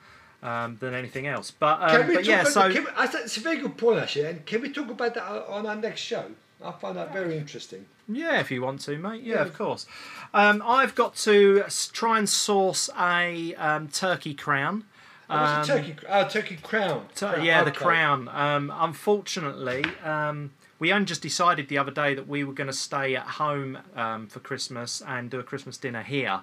um, 0.42 0.76
than 0.80 0.94
anything 0.94 1.26
else. 1.26 1.50
But, 1.50 1.80
um, 1.82 1.90
Can 1.90 2.08
we 2.08 2.14
but 2.14 2.20
talk 2.20 2.28
yeah, 2.28 2.40
about, 2.42 2.52
so 2.52 2.72
can 2.72 2.84
we, 2.84 2.90
I 2.96 3.06
think 3.06 3.24
it's 3.24 3.36
a 3.36 3.40
very 3.40 3.58
good 3.58 3.76
point, 3.76 3.98
actually. 4.00 4.26
And 4.26 4.46
can 4.46 4.60
we 4.62 4.70
talk 4.72 4.88
about 4.90 5.14
that 5.14 5.24
on 5.48 5.66
our 5.66 5.76
next 5.76 6.00
show? 6.00 6.26
I 6.62 6.72
find 6.72 6.96
that 6.96 7.12
very 7.12 7.38
interesting. 7.38 7.86
yeah, 8.06 8.38
if 8.40 8.50
you 8.50 8.60
want 8.62 8.80
to, 8.82 8.98
mate. 8.98 9.22
Yeah, 9.22 9.36
Yeah. 9.36 9.42
of 9.42 9.54
course. 9.56 9.86
Um, 10.34 10.62
I've 10.64 10.94
got 10.94 11.14
to 11.16 11.64
try 11.92 12.18
and 12.18 12.28
source 12.28 12.90
a 12.98 13.54
um, 13.54 13.88
turkey 13.88 14.34
crown. 14.34 14.84
The 15.28 15.36
Um, 15.60 15.64
turkey? 15.64 15.96
Oh, 16.08 16.28
turkey 16.28 16.56
crown. 16.62 17.06
Tur- 17.14 17.40
yeah, 17.40 17.64
the 17.64 17.70
crown. 17.72 18.28
Um, 18.28 18.70
unfortunately, 18.74 19.84
um, 20.04 20.50
we 20.78 20.92
only 20.92 21.04
just 21.06 21.22
decided 21.22 21.68
the 21.68 21.78
other 21.78 21.90
day 21.90 22.14
that 22.14 22.26
we 22.28 22.42
were 22.44 22.52
going 22.52 22.66
to 22.66 22.72
stay 22.72 23.14
at 23.16 23.26
home 23.26 23.78
um, 23.96 24.26
for 24.26 24.40
Christmas 24.40 25.02
and 25.06 25.30
do 25.30 25.38
a 25.38 25.42
Christmas 25.42 25.76
dinner 25.76 26.02
here. 26.02 26.40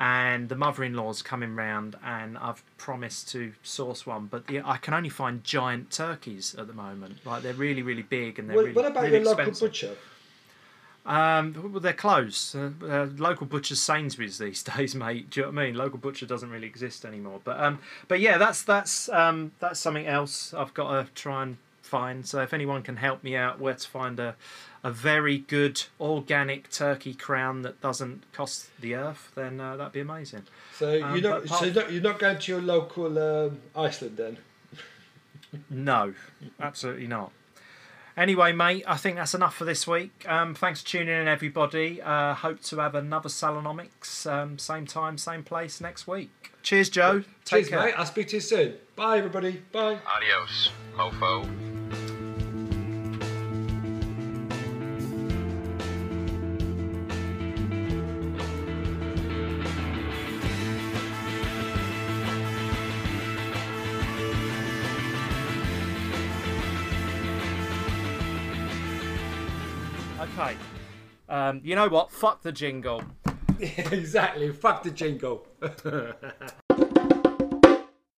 And 0.00 0.48
the 0.48 0.56
mother-in-law's 0.56 1.20
coming 1.20 1.54
round, 1.54 1.94
and 2.02 2.38
I've 2.38 2.64
promised 2.78 3.28
to 3.32 3.52
source 3.62 4.06
one. 4.06 4.26
But 4.26 4.46
the, 4.46 4.62
I 4.64 4.78
can 4.78 4.94
only 4.94 5.10
find 5.10 5.44
giant 5.44 5.90
turkeys 5.90 6.54
at 6.58 6.66
the 6.66 6.72
moment. 6.72 7.18
Like 7.26 7.42
they're 7.42 7.52
really, 7.52 7.82
really 7.82 8.02
big, 8.02 8.38
and 8.38 8.48
they're 8.48 8.56
What, 8.56 8.62
really, 8.62 8.74
what 8.74 8.86
about 8.86 9.02
really 9.04 9.18
your 9.18 9.36
local 9.36 9.52
butcher? 9.52 9.96
Um, 11.04 11.72
well, 11.72 11.80
they're 11.80 11.92
closed. 11.92 12.56
Uh, 12.56 12.70
uh, 12.82 13.08
local 13.18 13.46
butcher's 13.46 13.80
Sainsbury's 13.80 14.38
these 14.38 14.62
days, 14.76 14.94
mate. 14.94 15.30
Do 15.30 15.40
you 15.40 15.46
know 15.46 15.52
what 15.52 15.62
I 15.62 15.66
mean? 15.66 15.74
Local 15.74 15.98
butcher 15.98 16.24
doesn't 16.24 16.50
really 16.50 16.66
exist 16.66 17.04
anymore. 17.04 17.40
But 17.44 17.60
um, 17.60 17.80
but 18.08 18.20
yeah, 18.20 18.38
that's 18.38 18.62
that's 18.62 19.08
um, 19.10 19.52
that's 19.60 19.80
something 19.80 20.06
else 20.06 20.54
I've 20.54 20.72
got 20.72 20.90
to 20.90 21.12
try 21.12 21.42
and 21.42 21.56
find. 21.90 22.24
So 22.26 22.40
if 22.40 22.54
anyone 22.54 22.82
can 22.82 22.96
help 22.96 23.22
me 23.22 23.36
out 23.36 23.60
where 23.60 23.74
to 23.74 23.88
find 23.88 24.18
a, 24.20 24.36
a 24.82 24.90
very 24.90 25.38
good 25.38 25.82
organic 26.00 26.70
turkey 26.70 27.14
crown 27.14 27.62
that 27.62 27.80
doesn't 27.80 28.32
cost 28.32 28.70
the 28.80 28.94
earth, 28.94 29.32
then 29.34 29.60
uh, 29.60 29.76
that'd 29.76 29.92
be 29.92 30.00
amazing. 30.00 30.44
So 30.76 30.92
you're 30.92 31.04
um, 31.04 31.20
not 31.20 31.48
so 31.48 31.64
you're 31.66 32.00
not, 32.00 32.18
going 32.18 32.38
to 32.38 32.52
your 32.52 32.62
local 32.62 33.18
um, 33.18 33.60
Iceland 33.74 34.16
then? 34.16 34.38
no, 35.70 36.14
absolutely 36.60 37.08
not. 37.08 37.32
Anyway, 38.16 38.52
mate, 38.52 38.84
I 38.86 38.96
think 38.96 39.16
that's 39.16 39.34
enough 39.34 39.56
for 39.56 39.64
this 39.64 39.86
week. 39.86 40.28
Um, 40.28 40.54
thanks 40.54 40.82
for 40.82 40.88
tuning 40.88 41.08
in, 41.08 41.28
everybody. 41.28 42.02
Uh, 42.02 42.34
hope 42.34 42.60
to 42.64 42.78
have 42.78 42.94
another 42.94 43.28
Salonomics, 43.28 44.30
um, 44.30 44.58
same 44.58 44.86
time, 44.86 45.16
same 45.16 45.42
place 45.42 45.80
next 45.80 46.06
week. 46.06 46.52
Cheers, 46.62 46.90
Joe. 46.90 47.24
Take 47.44 47.64
Cheers, 47.64 47.68
care. 47.68 47.80
mate. 47.80 47.94
I'll 47.96 48.06
speak 48.06 48.28
to 48.28 48.36
you 48.36 48.40
soon. 48.40 48.74
Bye, 48.96 49.18
everybody. 49.18 49.62
Bye. 49.72 49.98
Adios, 50.06 50.70
mofo. 50.94 51.79
Um, 71.50 71.60
you 71.64 71.74
know 71.74 71.88
what? 71.88 72.12
Fuck 72.12 72.42
the 72.42 72.52
jingle. 72.52 73.02
exactly. 73.60 74.52
Fuck 74.52 74.84
the 74.84 74.92
jingle. 74.92 75.48